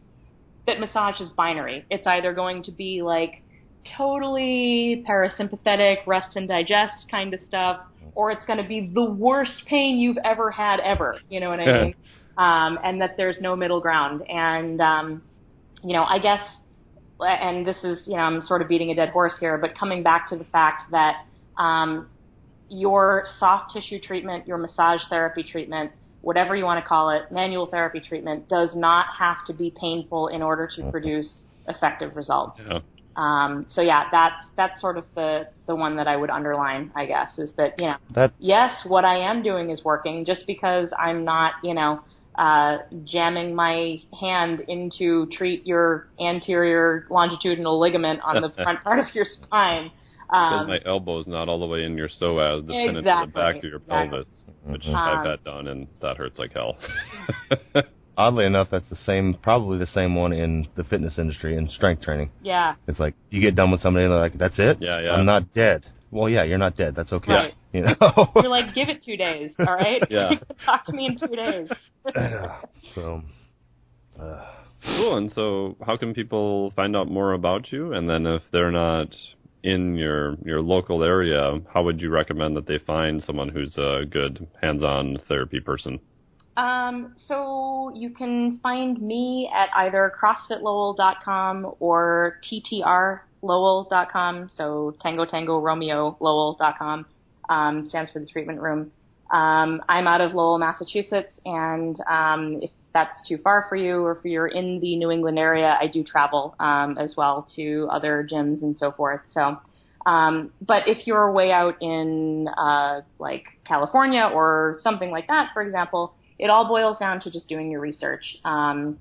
[0.67, 1.85] that massage is binary.
[1.89, 3.41] It's either going to be like
[3.97, 7.79] totally parasympathetic, rest and digest kind of stuff,
[8.15, 11.17] or it's going to be the worst pain you've ever had ever.
[11.29, 11.95] You know what I mean?
[12.37, 14.21] Um, and that there's no middle ground.
[14.29, 15.23] And um,
[15.83, 16.41] you know, I guess,
[17.19, 20.03] and this is you know, I'm sort of beating a dead horse here, but coming
[20.03, 21.25] back to the fact that
[21.57, 22.07] um,
[22.69, 25.91] your soft tissue treatment, your massage therapy treatment,
[26.21, 30.27] whatever you want to call it, manual therapy treatment, does not have to be painful
[30.27, 31.29] in order to produce
[31.67, 32.59] effective results.
[32.67, 32.79] Yeah.
[33.15, 37.07] Um, so yeah, that's that's sort of the the one that I would underline, I
[37.07, 40.23] guess, is that you know, that yes, what I am doing is working.
[40.23, 42.01] Just because I'm not, you know,
[42.37, 49.05] uh, jamming my hand into treat your anterior longitudinal ligament on the front part of
[49.13, 49.91] your spine.
[50.27, 53.01] Because Um, my elbow's not all the way in your psoas to pin it to
[53.25, 54.09] the back of your exactly.
[54.09, 54.27] pelvis,
[54.65, 54.85] which.
[54.87, 56.77] I've Um, had done, and that hurts like hell.
[58.17, 62.01] oddly enough, that's the same, probably the same one in the fitness industry and strength
[62.01, 62.29] training.
[62.41, 64.77] yeah, It's like you get done with somebody and they're like, "That's it?
[64.81, 65.11] Yeah, yeah.
[65.11, 66.95] I'm not dead." Well, yeah, you're not dead.
[66.95, 67.31] That's okay.
[67.31, 67.53] Right.
[67.73, 68.31] You know.
[68.35, 70.01] you're like, give it two days, all right?
[70.09, 70.29] Yeah.
[70.65, 71.69] Talk to me in two days.
[72.95, 73.21] so,
[74.19, 74.45] uh,
[74.83, 75.17] Cool.
[75.17, 77.93] And so, how can people find out more about you?
[77.93, 79.09] And then, if they're not
[79.63, 84.03] in your your local area, how would you recommend that they find someone who's a
[84.09, 85.99] good hands-on therapy person?
[86.55, 92.39] Um, so you can find me at either CrossFitLowell.com or
[93.47, 94.51] TTRLowell.com.
[94.55, 97.05] So Tango Tango Romeo Lowell.com
[97.49, 98.91] um, stands for the treatment room.
[99.31, 104.17] Um, I'm out of Lowell, Massachusetts, and um, if that's too far for you, or
[104.17, 108.27] if you're in the New England area, I do travel um, as well to other
[108.29, 109.21] gyms and so forth.
[109.33, 109.57] So.
[110.05, 115.61] Um, but if you're way out in uh, like California or something like that, for
[115.61, 118.97] example, it all boils down to just doing your research um,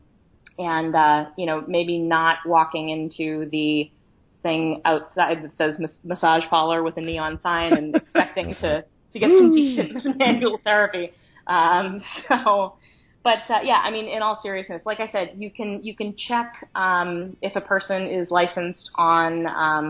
[0.58, 3.90] and uh, you know maybe not walking into the
[4.46, 5.72] thing outside that says
[6.04, 11.06] massage parlor with a neon sign and expecting to to get some decent manual therapy.
[11.46, 11.86] Um,
[12.28, 12.74] so.
[13.30, 16.14] But uh, yeah, I mean, in all seriousness, like I said, you can you can
[16.28, 19.88] check um, if a person is licensed on um,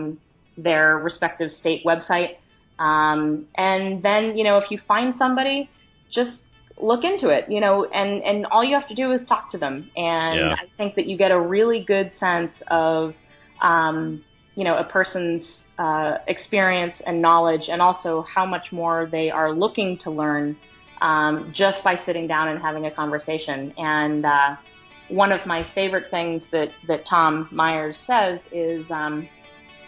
[0.57, 2.31] their respective state website,
[2.79, 5.69] um, and then you know if you find somebody,
[6.11, 6.39] just
[6.81, 9.57] look into it, you know, and, and all you have to do is talk to
[9.57, 9.89] them.
[9.95, 10.55] And Yeah.
[10.55, 13.13] I think that you get a really good sense of,
[13.61, 14.23] um,
[14.57, 15.45] you know, a person's
[15.77, 20.57] uh, experience and knowledge and also how much more they are looking to learn
[21.01, 23.71] um, just by sitting down and having a conversation.
[23.77, 24.55] And uh,
[25.09, 29.29] one of my favorite things that, that Tom Myers says is um,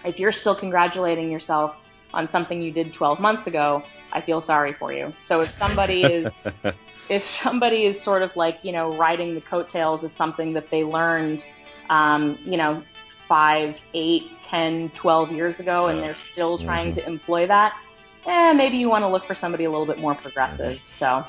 [0.06, 1.72] if you're still congratulating yourself
[2.14, 3.82] on something you did 12 months ago,
[4.14, 5.12] I feel sorry for you.
[5.28, 6.32] So if somebody is
[7.10, 10.84] if somebody is sort of like you know riding the coattails of something that they
[10.84, 11.42] learned,
[11.90, 12.84] um, you know,
[13.30, 17.00] five, eight, ten, twelve years ago, and they're still trying Mm-hmm.
[17.00, 17.74] to employ that,
[18.26, 20.78] eh, maybe you want to look for somebody a little bit more progressive.
[21.00, 21.24] So.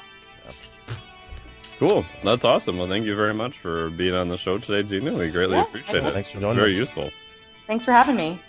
[1.78, 2.04] Cool.
[2.24, 2.76] That's awesome.
[2.78, 5.16] Well, thank you very much for being on the show today, Gina.
[5.16, 6.12] We greatly Yeah, appreciate thank it.
[6.14, 6.62] Thanks for joining us.
[6.62, 6.78] Very us.
[6.88, 7.10] useful.
[7.66, 8.40] Thanks for having me.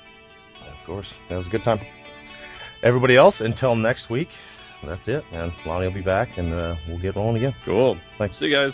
[0.67, 1.07] Of course.
[1.29, 1.79] That was a good time.
[2.83, 4.27] Everybody else, until next week,
[4.83, 5.53] that's it, man.
[5.65, 7.55] Lonnie will be back, and uh, we'll get rolling again.
[7.63, 7.97] Cool.
[8.17, 8.37] Thanks.
[8.39, 8.73] See you guys.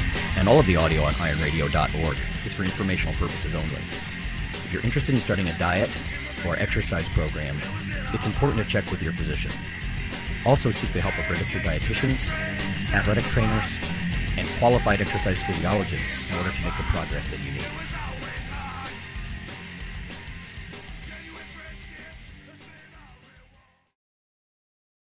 [0.37, 3.81] and all of the audio on ironradio.org is for informational purposes only.
[4.65, 5.89] If you're interested in starting a diet
[6.47, 7.57] or exercise program,
[8.13, 9.51] it's important to check with your physician.
[10.45, 12.29] Also seek the help of registered dietitians,
[12.93, 13.77] athletic trainers,
[14.37, 17.90] and qualified exercise physiologists in order to make the progress that you need.